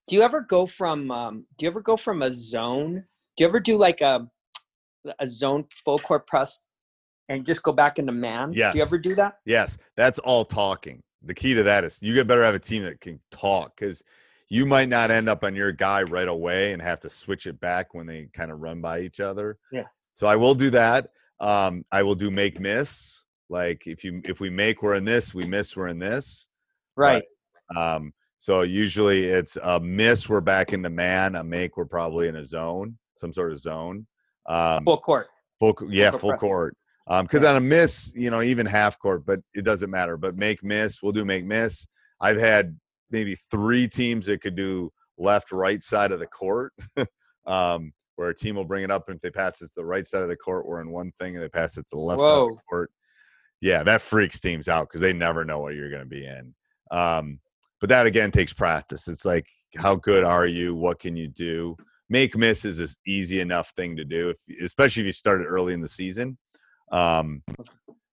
do 0.08 0.16
you 0.16 0.22
ever 0.22 0.40
go 0.40 0.66
from 0.66 1.10
um, 1.10 1.46
do 1.56 1.64
you 1.64 1.70
ever 1.70 1.80
go 1.80 1.96
from 1.96 2.22
a 2.22 2.32
zone 2.32 3.04
do 3.36 3.44
you 3.44 3.48
ever 3.48 3.60
do 3.60 3.76
like 3.76 4.00
a 4.00 4.28
a 5.18 5.28
zone 5.28 5.64
full 5.84 5.98
court 5.98 6.26
press 6.26 6.60
and 7.28 7.46
just 7.46 7.62
go 7.62 7.72
back 7.72 7.98
into 7.98 8.12
man 8.12 8.52
Yes. 8.52 8.72
do 8.72 8.78
you 8.78 8.84
ever 8.84 8.98
do 8.98 9.14
that 9.14 9.38
Yes, 9.44 9.78
that's 9.96 10.18
all 10.20 10.44
talking. 10.44 11.02
The 11.24 11.34
key 11.34 11.54
to 11.54 11.62
that 11.62 11.84
is 11.84 11.98
you 12.02 12.14
get 12.14 12.26
better 12.26 12.42
have 12.42 12.54
a 12.54 12.58
team 12.58 12.82
that 12.82 13.00
can 13.00 13.20
talk 13.30 13.76
because 13.78 14.02
you 14.48 14.66
might 14.66 14.88
not 14.88 15.10
end 15.10 15.28
up 15.28 15.44
on 15.44 15.54
your 15.54 15.72
guy 15.72 16.02
right 16.02 16.28
away 16.28 16.72
and 16.72 16.82
have 16.82 17.00
to 17.00 17.08
switch 17.10 17.46
it 17.46 17.58
back 17.60 17.94
when 17.94 18.06
they 18.06 18.28
kind 18.32 18.50
of 18.50 18.60
run 18.60 18.80
by 18.80 19.00
each 19.00 19.20
other. 19.20 19.56
Yeah. 19.70 19.84
So 20.14 20.26
I 20.26 20.36
will 20.36 20.54
do 20.54 20.68
that. 20.70 21.10
Um, 21.40 21.84
I 21.90 22.02
will 22.02 22.14
do 22.14 22.30
make 22.30 22.60
miss. 22.60 23.24
Like 23.48 23.86
if 23.86 24.02
you 24.04 24.20
if 24.24 24.40
we 24.40 24.50
make 24.50 24.82
we're 24.82 24.96
in 24.96 25.04
this, 25.04 25.32
we 25.32 25.44
miss 25.44 25.76
we're 25.76 25.88
in 25.88 25.98
this. 25.98 26.48
right 26.96 27.22
Um, 27.76 28.12
so 28.38 28.62
usually 28.62 29.24
it's 29.24 29.56
a 29.62 29.78
miss 29.78 30.28
we're 30.28 30.40
back 30.40 30.72
into 30.72 30.90
man, 30.90 31.36
a 31.36 31.44
make 31.44 31.76
we're 31.76 31.84
probably 31.84 32.26
in 32.28 32.36
a 32.36 32.44
zone, 32.44 32.98
some 33.16 33.32
sort 33.32 33.52
of 33.52 33.58
zone. 33.58 34.06
Um, 34.46 34.84
full 34.84 34.98
court 34.98 35.28
Full, 35.60 35.74
yeah, 35.88 36.10
court 36.10 36.20
full 36.20 36.30
press. 36.30 36.40
Court. 37.06 37.18
Um, 37.18 37.26
because 37.26 37.44
on 37.44 37.56
a 37.56 37.60
miss, 37.60 38.12
you 38.16 38.30
know, 38.30 38.42
even 38.42 38.66
half 38.66 38.98
court, 38.98 39.24
but 39.26 39.40
it 39.54 39.62
doesn't 39.64 39.90
matter. 39.90 40.16
But 40.16 40.36
make 40.36 40.62
miss, 40.62 41.02
we'll 41.02 41.12
do 41.12 41.24
make 41.24 41.44
miss. 41.44 41.86
I've 42.20 42.38
had 42.38 42.78
maybe 43.10 43.36
three 43.50 43.88
teams 43.88 44.26
that 44.26 44.40
could 44.40 44.56
do 44.56 44.92
left, 45.18 45.52
right 45.52 45.82
side 45.82 46.12
of 46.12 46.20
the 46.20 46.26
court. 46.26 46.72
um, 47.46 47.92
where 48.16 48.30
a 48.30 48.34
team 48.34 48.56
will 48.56 48.64
bring 48.64 48.84
it 48.84 48.90
up, 48.90 49.08
and 49.08 49.16
if 49.16 49.22
they 49.22 49.30
pass 49.30 49.62
it 49.62 49.66
to 49.66 49.72
the 49.76 49.84
right 49.84 50.06
side 50.06 50.22
of 50.22 50.28
the 50.28 50.36
court, 50.36 50.66
we're 50.66 50.80
in 50.80 50.90
one 50.90 51.10
thing, 51.18 51.34
and 51.34 51.42
they 51.42 51.48
pass 51.48 51.76
it 51.76 51.82
to 51.82 51.96
the 51.96 52.00
left 52.00 52.20
side 52.20 52.30
of 52.30 52.48
the 52.50 52.62
court. 52.68 52.90
Yeah, 53.60 53.82
that 53.84 54.02
freaks 54.02 54.40
teams 54.40 54.68
out 54.68 54.88
because 54.88 55.00
they 55.00 55.12
never 55.12 55.44
know 55.44 55.60
what 55.60 55.74
you're 55.74 55.90
going 55.90 56.02
to 56.02 56.08
be 56.08 56.26
in. 56.26 56.54
Um, 56.90 57.40
but 57.80 57.88
that 57.88 58.06
again 58.06 58.30
takes 58.30 58.52
practice. 58.52 59.08
It's 59.08 59.24
like, 59.24 59.46
how 59.76 59.96
good 59.96 60.24
are 60.24 60.46
you? 60.46 60.74
What 60.74 60.98
can 60.98 61.16
you 61.16 61.28
do? 61.28 61.76
Make 62.08 62.36
miss 62.36 62.64
is 62.64 62.78
an 62.78 62.88
easy 63.06 63.40
enough 63.40 63.70
thing 63.70 63.96
to 63.96 64.04
do, 64.04 64.30
if, 64.30 64.60
especially 64.62 65.02
if 65.02 65.06
you 65.06 65.12
started 65.12 65.46
early 65.46 65.72
in 65.72 65.80
the 65.80 65.88
season. 65.88 66.36
Um, 66.92 67.42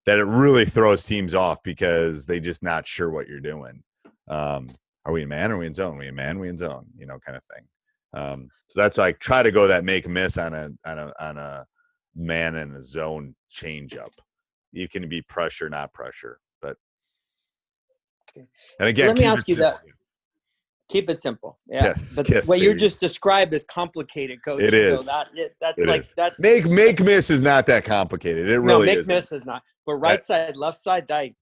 that 0.06 0.18
it 0.18 0.26
really 0.26 0.66
throws 0.66 1.04
teams 1.04 1.36
off 1.36 1.62
because 1.62 2.26
they 2.26 2.40
just 2.40 2.64
not 2.64 2.88
sure 2.88 3.12
what 3.12 3.28
you're 3.28 3.40
doing. 3.40 3.84
Um, 4.28 4.68
are 5.06 5.12
we 5.14 5.24
in 5.24 5.30
man? 5.30 5.52
Are 5.52 5.58
we 5.58 5.68
in 5.68 5.74
zone? 5.74 5.96
Are 5.96 6.00
we 6.00 6.08
in 6.08 6.16
man? 6.16 6.38
Are 6.38 6.40
we 6.40 6.50
in 6.50 6.58
zone? 6.58 6.86
You 6.98 7.06
know, 7.06 7.20
kind 7.20 7.38
of 7.38 7.44
thing. 7.54 7.66
Um, 8.14 8.50
so 8.68 8.82
that's 8.82 8.98
why 8.98 9.08
I 9.08 9.12
try 9.14 9.44
to 9.44 9.52
go 9.52 9.68
that 9.68 9.84
make 9.84 10.08
miss 10.08 10.38
on 10.38 10.54
a 10.54 10.70
on 10.86 11.00
a 11.00 11.14
on 11.20 11.38
a 11.38 11.66
man 12.16 12.56
and 12.56 12.76
a 12.76 12.84
zone 12.84 13.36
change 13.50 13.96
up. 13.96 14.12
You 14.72 14.88
can 14.88 15.08
be 15.08 15.22
pressure, 15.22 15.70
not 15.70 15.94
pressure, 15.94 16.40
but 16.62 16.78
and 18.36 18.48
again, 18.88 19.08
Let 19.08 19.18
me 19.18 19.26
ask 19.26 19.48
you 19.48 19.56
that. 19.58 19.82
Keep 20.90 21.10
it 21.10 21.22
simple 21.22 21.60
yeah 21.68 21.86
Yes, 21.86 22.16
but 22.16 22.26
kiss, 22.26 22.48
what 22.48 22.60
you 22.60 22.74
just 22.74 23.00
described 23.00 23.54
is 23.54 23.64
complicated 23.66 24.40
coach 24.44 24.62
It 24.62 24.74
is. 24.74 25.02
Is. 25.02 25.06
that, 25.08 25.28
it, 25.36 25.56
that's 25.62 25.78
It 25.78 25.88
like 25.88 26.02
is. 26.02 26.14
that's 26.18 26.42
Make 26.42 26.66
make 26.66 27.00
miss 27.00 27.30
is 27.30 27.42
not 27.44 27.66
that 27.68 27.86
complicated. 27.86 28.50
It 28.50 28.54
no 28.54 28.60
really 28.60 28.86
make 28.88 28.98
is. 29.00 29.08
miss 29.08 29.32
is 29.32 29.46
not 29.46 29.62
but 29.86 29.94
right 29.96 30.24
side 30.24 30.58
left 30.58 30.78
side 30.80 31.10
I, 31.12 31.34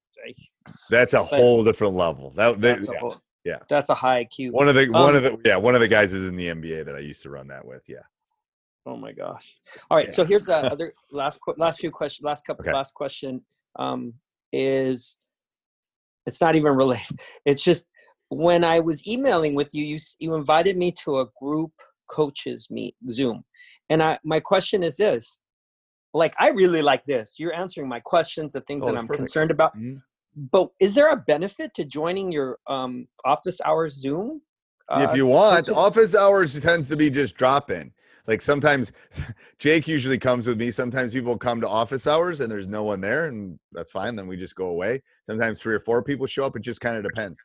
That's 0.90 1.14
a 1.14 1.18
but- 1.18 1.26
whole 1.26 1.64
different 1.64 1.94
level. 1.94 2.30
That, 2.36 2.60
that- 2.60 2.76
that's 2.76 2.88
a 2.88 2.92
yeah. 2.92 2.98
whole, 2.98 3.16
yeah. 3.44 3.58
that's 3.68 3.88
a 3.88 3.94
high 3.94 4.24
IQ 4.26 4.52
one 4.52 4.68
of 4.68 4.74
the 4.74 4.86
one 4.90 5.10
Um, 5.10 5.16
of 5.16 5.22
the 5.22 5.38
yeah 5.44 5.56
one 5.56 5.74
of 5.74 5.80
the 5.80 5.88
guys 5.88 6.12
is 6.12 6.28
in 6.28 6.36
the 6.36 6.46
NBA 6.48 6.84
that 6.86 6.94
I 6.94 7.00
used 7.00 7.22
to 7.22 7.30
run 7.30 7.48
that 7.48 7.64
with. 7.64 7.84
Yeah. 7.88 7.98
Oh 8.86 8.96
my 8.96 9.12
gosh! 9.12 9.54
All 9.90 9.96
right, 9.98 10.12
so 10.14 10.24
here's 10.24 10.44
the 10.46 10.54
other 10.72 10.92
last 11.10 11.38
last 11.58 11.80
few 11.80 11.90
questions. 11.90 12.24
Last 12.24 12.46
couple 12.46 12.64
Okay. 12.64 12.72
last 12.72 12.94
question 12.94 13.42
um, 13.78 14.14
is 14.52 15.18
it's 16.26 16.40
not 16.40 16.54
even 16.56 16.72
related. 16.74 17.18
It's 17.44 17.62
just 17.62 17.86
when 18.30 18.64
I 18.64 18.80
was 18.80 19.06
emailing 19.06 19.54
with 19.54 19.74
you, 19.74 19.84
you 19.84 19.98
you 20.18 20.34
invited 20.34 20.76
me 20.76 20.92
to 21.04 21.20
a 21.20 21.26
group 21.40 21.72
coaches 22.08 22.68
meet 22.70 22.94
Zoom, 23.10 23.44
and 23.90 24.02
I 24.02 24.18
my 24.24 24.40
question 24.40 24.82
is 24.82 24.96
this: 24.96 25.40
like 26.14 26.34
I 26.38 26.50
really 26.50 26.82
like 26.82 27.04
this. 27.06 27.38
You're 27.38 27.54
answering 27.54 27.88
my 27.88 28.00
questions, 28.00 28.52
the 28.52 28.60
things 28.62 28.84
Oh, 28.84 28.92
that 28.92 28.98
I'm 28.98 29.06
perfect. 29.06 29.18
concerned 29.26 29.50
about. 29.50 29.76
Mhm. 29.76 30.02
But 30.52 30.68
is 30.78 30.94
there 30.94 31.10
a 31.10 31.16
benefit 31.16 31.74
to 31.74 31.84
joining 31.84 32.30
your 32.30 32.58
um, 32.68 33.08
office 33.24 33.60
hours 33.64 33.94
Zoom? 33.94 34.42
if 34.90 35.10
Uh, 35.10 35.14
you 35.14 35.26
want, 35.26 35.66
coaches- 35.66 35.74
office 35.76 36.14
hours 36.14 36.58
tends 36.60 36.88
to 36.88 36.96
be 36.96 37.10
just 37.10 37.34
drop 37.34 37.70
in. 37.70 37.92
Like 38.26 38.40
sometimes 38.42 38.92
Jake 39.58 39.88
usually 39.88 40.18
comes 40.18 40.46
with 40.46 40.58
me. 40.58 40.70
Sometimes 40.70 41.12
people 41.12 41.36
come 41.36 41.60
to 41.62 41.68
office 41.68 42.06
hours 42.06 42.40
and 42.40 42.50
there's 42.50 42.66
no 42.66 42.84
one 42.84 43.00
there, 43.00 43.26
and 43.26 43.58
that's 43.72 43.90
fine. 43.90 44.16
Then 44.16 44.26
we 44.26 44.36
just 44.36 44.54
go 44.54 44.66
away. 44.68 45.02
Sometimes 45.26 45.60
three 45.60 45.74
or 45.74 45.80
four 45.80 46.02
people 46.02 46.26
show 46.26 46.44
up. 46.44 46.56
It 46.56 46.60
just 46.62 46.80
kind 46.80 46.96
of 46.96 47.02
depends. 47.02 47.42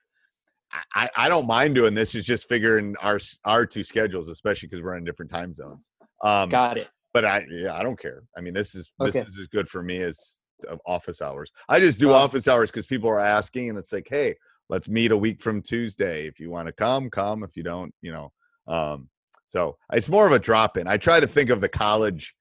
I, 0.95 1.09
I 1.15 1.29
don't 1.29 1.47
mind 1.47 1.75
doing 1.75 1.93
this. 1.93 2.15
It's 2.15 2.25
just 2.25 2.47
figuring 2.47 2.95
our 3.01 3.19
our 3.45 3.65
two 3.65 3.83
schedules, 3.83 4.27
especially 4.29 4.69
because 4.69 4.83
we're 4.83 4.95
in 4.97 5.03
different 5.03 5.31
time 5.31 5.53
zones. 5.53 5.89
Um, 6.23 6.49
got 6.49 6.77
it. 6.77 6.89
but 7.13 7.25
I 7.25 7.45
yeah, 7.49 7.75
I 7.75 7.83
don't 7.83 7.99
care. 7.99 8.23
I 8.37 8.41
mean, 8.41 8.53
this 8.53 8.75
is 8.75 8.91
this 8.99 9.15
Okay. 9.15 9.27
is 9.27 9.37
as 9.37 9.47
good 9.47 9.67
for 9.67 9.83
me 9.83 10.01
as 10.01 10.39
office 10.85 11.21
hours. 11.21 11.51
I 11.69 11.79
just 11.79 11.99
do 11.99 12.11
Oh. 12.11 12.15
office 12.15 12.47
hours 12.47 12.71
because 12.71 12.85
people 12.85 13.09
are 13.09 13.19
asking, 13.19 13.69
and 13.69 13.77
it's 13.77 13.91
like, 13.93 14.07
hey, 14.09 14.35
let's 14.69 14.87
meet 14.87 15.11
a 15.11 15.17
week 15.17 15.41
from 15.41 15.61
Tuesday. 15.61 16.25
If 16.27 16.39
you 16.39 16.49
want 16.49 16.67
to 16.67 16.73
come, 16.73 17.09
come. 17.09 17.43
If 17.43 17.55
you 17.57 17.63
don't, 17.63 17.93
you 18.01 18.11
know. 18.13 18.31
Um, 18.67 19.09
so 19.45 19.77
it's 19.91 20.09
more 20.09 20.25
of 20.25 20.31
a 20.31 20.39
drop 20.39 20.77
in. 20.77 20.87
I 20.87 20.97
try 20.97 21.19
to 21.19 21.27
think 21.27 21.49
of 21.49 21.61
the 21.61 21.69
college 21.69 22.33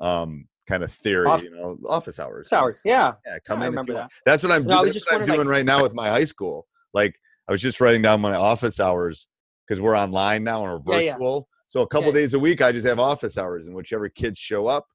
um, 0.00 0.46
kind 0.68 0.82
of 0.84 0.92
theory, 0.92 1.26
Off- 1.26 1.42
you 1.42 1.50
know, 1.50 1.78
office 1.88 2.20
hours. 2.20 2.48
Office 2.48 2.52
hours, 2.52 2.82
yeah. 2.84 3.12
Yeah, 3.26 3.38
come 3.46 3.62
I 3.62 3.66
in. 3.66 3.68
if 3.68 3.70
remember 3.70 3.92
you 3.92 3.96
that. 3.96 4.00
want. 4.02 4.12
That's 4.26 4.42
what 4.42 4.52
I'm. 4.52 4.64
No, 4.66 4.82
doing. 4.82 4.92
That's 4.92 5.10
what 5.10 5.20
I'm 5.22 5.26
doing 5.26 5.38
like- 5.40 5.48
right 5.48 5.64
now 5.66 5.82
with 5.82 5.94
my 5.94 6.08
high 6.08 6.24
school. 6.24 6.66
Like 6.92 7.14
I 7.50 7.52
was 7.52 7.60
just 7.60 7.80
writing 7.80 8.00
down 8.00 8.20
my 8.20 8.36
office 8.36 8.78
hours 8.78 9.26
because 9.66 9.80
we're 9.80 9.98
online 9.98 10.44
now 10.44 10.64
and 10.64 10.72
we're 10.86 10.94
Yeah, 10.94 11.00
yeah. 11.00 11.12
virtual. 11.14 11.48
So 11.66 11.82
a 11.82 11.86
couple 11.88 12.10
Yeah. 12.10 12.14
days 12.14 12.34
a 12.34 12.38
week, 12.38 12.62
I 12.62 12.70
just 12.70 12.86
have 12.86 13.00
office 13.00 13.36
hours, 13.36 13.66
and 13.66 13.74
whichever 13.74 14.08
kids 14.08 14.38
show 14.38 14.68
up, 14.68 14.86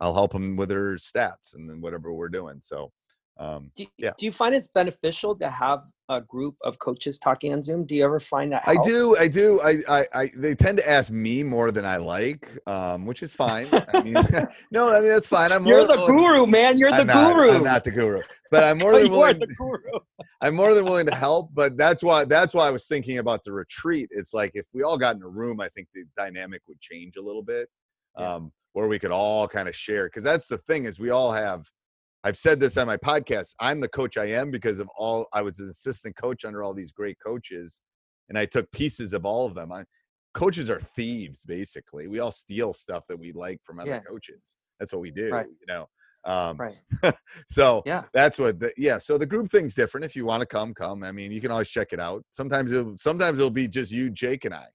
I'll 0.00 0.14
help 0.14 0.32
them 0.32 0.56
with 0.56 0.70
their 0.70 0.94
stats 0.94 1.54
and 1.54 1.68
then 1.68 1.82
whatever 1.82 2.10
we're 2.14 2.30
doing. 2.30 2.60
So, 2.62 2.92
um, 3.36 3.72
Do, 3.76 3.86
Yeah. 3.98 4.12
do 4.16 4.24
you 4.24 4.32
find 4.32 4.54
it's 4.54 4.68
beneficial 4.68 5.36
to 5.36 5.50
have 5.50 5.84
a 6.10 6.20
group 6.22 6.56
of 6.62 6.78
coaches 6.78 7.18
talking 7.18 7.52
on 7.52 7.62
Zoom? 7.62 7.84
Do 7.84 7.94
you 7.94 8.04
ever 8.04 8.18
find 8.18 8.52
that 8.52 8.62
I 8.66 8.76
do. 8.82 9.16
I 9.18 9.28
do. 9.28 9.60
I, 9.60 9.76
I, 9.88 10.06
I, 10.14 10.30
they 10.36 10.54
tend 10.54 10.78
to 10.78 10.88
ask 10.88 11.10
me 11.10 11.42
more 11.42 11.70
than 11.70 11.84
I 11.84 11.98
like, 11.98 12.48
um, 12.66 13.04
which 13.04 13.22
is 13.22 13.34
fine. 13.34 13.66
I 13.72 14.02
mean, 14.02 14.14
no, 14.70 14.88
I 14.94 15.00
mean 15.00 15.08
that's 15.10 15.28
fine. 15.28 15.52
I'm 15.52 15.66
You're 15.66 15.86
more 15.86 15.96
the 15.96 16.06
guru, 16.06 16.46
man. 16.46 16.78
You're 16.78 16.90
the 16.90 16.98
I'm 16.98 17.06
not, 17.06 17.34
guru. 17.34 17.50
I'm 17.50 17.64
not 17.64 17.84
the 17.84 17.90
guru, 17.90 18.20
but 18.50 18.64
I'm 18.64 18.78
more 18.82 18.94
Oh, 18.94 19.02
than 19.02 19.10
willing. 19.12 19.38
the 19.38 19.46
guru. 19.48 19.78
I'm 20.40 20.54
more 20.54 20.74
than 20.74 20.84
willing 20.84 21.06
to 21.06 21.14
help, 21.14 21.50
but 21.52 21.76
that's 21.76 22.02
why 22.02 22.24
that's 22.24 22.54
why 22.54 22.66
I 22.66 22.70
was 22.70 22.86
thinking 22.86 23.18
about 23.18 23.44
the 23.44 23.52
retreat. 23.52 24.08
It's 24.12 24.32
like 24.32 24.52
if 24.54 24.66
we 24.72 24.82
all 24.82 24.96
got 24.96 25.16
in 25.16 25.22
a 25.22 25.28
room, 25.28 25.60
I 25.60 25.68
think 25.70 25.88
the 25.94 26.04
dynamic 26.16 26.62
would 26.68 26.80
change 26.80 27.16
a 27.16 27.22
little 27.22 27.42
bit, 27.42 27.68
Yeah. 28.18 28.34
um, 28.36 28.52
where 28.72 28.88
we 28.88 28.98
could 28.98 29.10
all 29.10 29.46
kind 29.48 29.68
of 29.68 29.76
share. 29.76 30.06
Because 30.06 30.24
that's 30.24 30.46
the 30.48 30.58
thing 30.58 30.84
is 30.86 30.98
we 30.98 31.10
all 31.10 31.32
have 31.32 31.68
I've 32.24 32.36
said 32.36 32.58
this 32.60 32.76
on 32.76 32.86
my 32.86 32.96
podcast. 32.96 33.54
I'm 33.60 33.80
the 33.80 33.88
coach 33.88 34.16
I 34.16 34.26
am 34.26 34.50
because 34.50 34.80
of 34.80 34.88
all 34.96 35.28
I 35.32 35.42
was 35.42 35.60
an 35.60 35.68
assistant 35.68 36.16
coach 36.16 36.44
under 36.44 36.62
all 36.62 36.74
these 36.74 36.92
great 36.92 37.16
coaches, 37.24 37.80
and 38.28 38.36
I 38.38 38.44
took 38.44 38.70
pieces 38.72 39.12
of 39.12 39.24
all 39.24 39.46
of 39.46 39.54
them. 39.54 39.72
I, 39.72 39.84
coaches 40.34 40.68
are 40.68 40.80
thieves, 40.80 41.44
basically. 41.44 42.08
We 42.08 42.18
all 42.18 42.32
steal 42.32 42.72
stuff 42.72 43.06
that 43.08 43.18
we 43.18 43.32
like 43.32 43.60
from 43.64 43.80
other 43.80 43.90
Yeah. 43.90 44.00
coaches. 44.00 44.56
That's 44.78 44.92
what 44.92 45.00
we 45.02 45.10
do, 45.10 45.30
Right. 45.30 45.46
you 45.48 45.66
know. 45.66 45.88
Um, 46.24 46.56
Right. 46.56 46.76
so 47.48 47.82
Yeah. 47.86 48.04
that's 48.12 48.38
what. 48.38 48.58
The, 48.58 48.72
yeah. 48.76 48.98
So 48.98 49.16
the 49.16 49.26
group 49.26 49.50
thing's 49.50 49.74
different. 49.74 50.04
If 50.04 50.16
you 50.16 50.26
want 50.26 50.40
to 50.40 50.46
come, 50.46 50.74
come. 50.74 51.04
I 51.04 51.12
mean, 51.12 51.30
you 51.32 51.40
can 51.40 51.50
always 51.50 51.68
check 51.68 51.92
it 51.92 52.00
out. 52.00 52.24
Sometimes 52.32 52.72
it'll, 52.72 52.96
sometimes 52.98 53.38
it'll 53.38 53.50
be 53.50 53.68
just 53.68 53.90
you, 53.92 54.10
Jake, 54.10 54.44
and 54.44 54.54
I. 54.54 54.66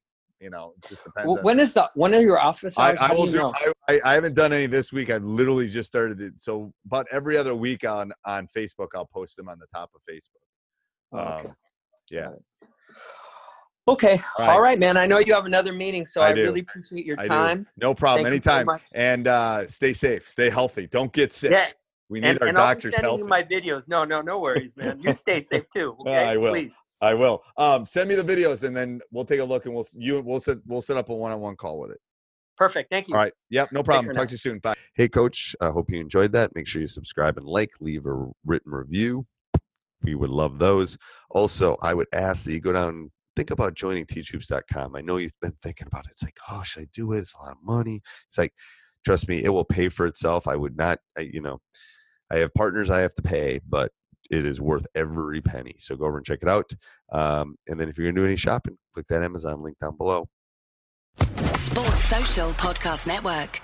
You 0.44 0.50
know, 0.50 0.74
it 0.76 0.90
just 0.90 1.06
depends. 1.06 1.28
Well, 1.34 1.42
when 1.42 1.58
is 1.60 1.74
the 1.74 1.90
when 1.96 2.14
are 2.14 2.22
your 2.22 2.38
office 2.40 2.78
I, 2.78 2.90
hours? 2.90 3.00
I 3.02 3.08
How 3.08 3.16
will 3.16 3.26
do. 3.28 3.32
know? 3.38 3.54
I, 3.88 3.94
I, 3.94 4.02
I 4.04 4.14
haven't 4.16 4.36
done 4.36 4.52
any 4.52 4.66
this 4.66 4.92
week. 4.92 5.10
I 5.10 5.18
literally 5.18 5.70
just 5.70 5.88
started 5.88 6.20
it. 6.20 6.34
So, 6.42 6.74
but 6.86 7.08
every 7.12 7.38
other 7.38 7.56
week 7.56 7.88
on 7.88 8.12
on 8.26 8.50
Facebook, 8.56 8.90
I'll 8.94 9.06
post 9.06 9.38
them 9.38 9.48
on 9.48 9.58
the 9.58 9.68
top 9.74 9.92
of 9.96 10.02
Facebook. 10.10 10.44
Oh, 11.14 11.20
okay. 11.36 11.48
Um, 11.48 11.56
yeah, 12.12 12.28
Okay. 13.88 14.20
All 14.40 14.46
All 14.50 14.60
right. 14.60 14.72
right. 14.72 14.80
man. 14.80 14.98
I 14.98 15.06
know 15.06 15.20
you 15.20 15.34
have 15.34 15.46
another 15.46 15.74
meeting, 15.74 16.06
so 16.06 16.22
I 16.22 16.28
I, 16.28 16.32
really 16.32 16.62
appreciate 16.62 17.06
your 17.06 17.18
I 17.20 17.24
do. 17.24 17.28
time. 17.30 17.68
no 17.78 17.94
problem. 17.94 18.24
Thank 18.26 18.36
you 18.36 18.42
so 18.42 18.52
Anytime. 18.56 18.80
and 18.94 19.28
uh, 19.28 19.68
stay 19.68 19.94
safe. 19.94 20.28
Stay 20.30 20.50
healthy. 20.50 20.88
Don't 20.88 21.12
get 21.12 21.34
sick. 21.34 21.52
Yeah. 21.52 21.68
we 22.10 22.20
need 22.22 22.30
And, 22.30 22.42
our 22.42 22.48
and 22.50 22.58
I'll 22.58 22.76
be 22.76 22.82
sending 22.82 23.02
healthy. 23.02 23.24
you 23.24 23.28
my 23.28 23.44
videos. 23.44 23.88
No, 23.90 24.06
no, 24.06 24.22
no 24.22 24.40
worries, 24.40 24.76
man. 24.78 25.00
You 25.02 25.14
stay 25.14 25.42
safe 25.42 25.66
too. 25.74 25.96
Okay. 26.02 26.16
I 26.26 26.38
will. 26.38 26.52
Please. 26.52 26.76
I 27.02 27.14
will. 27.14 27.44
Um, 27.58 27.86
send 27.86 28.10
me 28.10 28.16
the 28.16 28.24
videos, 28.24 28.64
and 28.64 28.76
then 28.76 29.02
we'll 29.12 29.26
take 29.26 29.40
a 29.40 29.44
look, 29.44 29.66
and 29.66 29.74
we'll 29.74 29.86
you 29.94 30.22
we'll 30.22 30.40
set 30.40 30.58
we'll 30.66 30.82
set 30.82 30.98
up 30.98 31.10
a 31.10 31.14
one 31.14 31.32
on 31.32 31.42
one 31.42 31.56
call 31.56 31.80
with 31.80 31.92
it. 31.92 32.00
Perfect. 32.58 32.90
Thank 32.90 33.08
you. 33.08 33.16
All 33.16 33.22
right. 33.22 33.34
Yep. 33.50 33.72
No 33.72 33.84
problem. 33.84 34.14
Talk 34.14 34.24
now. 34.24 34.28
to 34.28 34.32
you 34.32 34.38
soon. 34.38 34.60
Bye. 34.60 34.76
Hey, 34.96 35.08
coach. 35.08 35.56
I 35.60 35.70
hope 35.70 35.90
you 35.90 36.00
enjoyed 36.00 36.32
that. 36.34 36.56
Make 36.56 36.68
sure 36.68 36.82
you 36.82 36.88
subscribe 36.88 37.38
and 37.38 37.48
like, 37.48 37.72
leave 37.80 38.06
a 38.06 38.28
written 38.46 38.72
review. 38.72 39.26
We 40.04 40.16
would 40.16 40.30
love 40.30 40.60
those. 40.60 40.98
Also, 41.32 41.78
I 41.82 41.94
would 41.94 42.08
ask 42.14 42.44
that 42.44 42.54
you 42.54 42.60
go 42.60 42.74
down 42.74 42.90
and 42.90 43.12
think 43.36 43.52
about 43.52 43.74
joining 43.74 44.06
teachhoops.com. 44.06 44.96
I 44.96 45.02
know 45.02 45.18
you've 45.18 45.32
been 45.42 45.56
thinking 45.62 45.88
about 45.88 46.06
it. 46.06 46.12
It's 46.12 46.24
like, 46.24 46.38
oh, 46.50 46.62
should 46.64 46.84
I 46.84 46.88
do 46.94 47.14
it? 47.14 47.20
It's 47.20 47.34
a 47.36 47.44
lot 47.44 47.54
of 47.54 47.58
money. 47.64 48.02
It's 48.28 48.38
like, 48.38 48.54
trust 49.06 49.28
me, 49.28 49.44
it 49.44 49.50
will 49.50 49.66
pay 49.66 49.90
for 49.90 50.06
itself. 50.06 50.48
I 50.48 50.56
would 50.56 50.78
not, 50.78 51.00
I, 51.18 51.22
you 51.22 51.42
know, 51.42 51.60
I 52.32 52.38
have 52.38 52.54
partners 52.54 52.90
I 52.90 53.02
have 53.02 53.16
to 53.16 53.22
pay, 53.22 53.62
but 53.68 53.92
it 54.30 54.46
is 54.46 54.62
worth 54.62 54.86
every 54.96 55.42
penny. 55.42 55.76
So 55.80 55.96
go 55.96 56.06
over 56.06 56.18
and 56.18 56.26
check 56.26 56.40
it 56.42 56.48
out. 56.48 56.74
Um, 57.12 57.58
and 57.68 57.80
then 57.80 57.90
if 57.90 57.98
you're 57.98 58.06
going 58.06 58.16
to 58.16 58.22
do 58.22 58.26
any 58.26 58.36
shopping, 58.36 58.78
click 58.94 59.08
that 59.10 59.24
Amazon 59.24 59.62
link 59.62 59.78
down 59.80 59.98
below. 59.98 60.28
Sports 61.18 62.06
Social 62.06 62.50
Podcast 62.52 63.08
Network. 63.08 63.62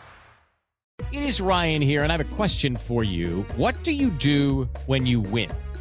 It 1.12 1.24
is 1.24 1.42
Ryan 1.42 1.82
here, 1.82 2.04
and 2.04 2.12
I 2.12 2.18
have 2.18 2.32
a 2.32 2.36
question 2.36 2.76
for 2.76 3.04
you. 3.04 3.44
What 3.56 3.82
do 3.84 3.92
you 3.92 4.10
do 4.10 4.70
when 4.86 5.06
you 5.06 5.22
win? 5.22 5.50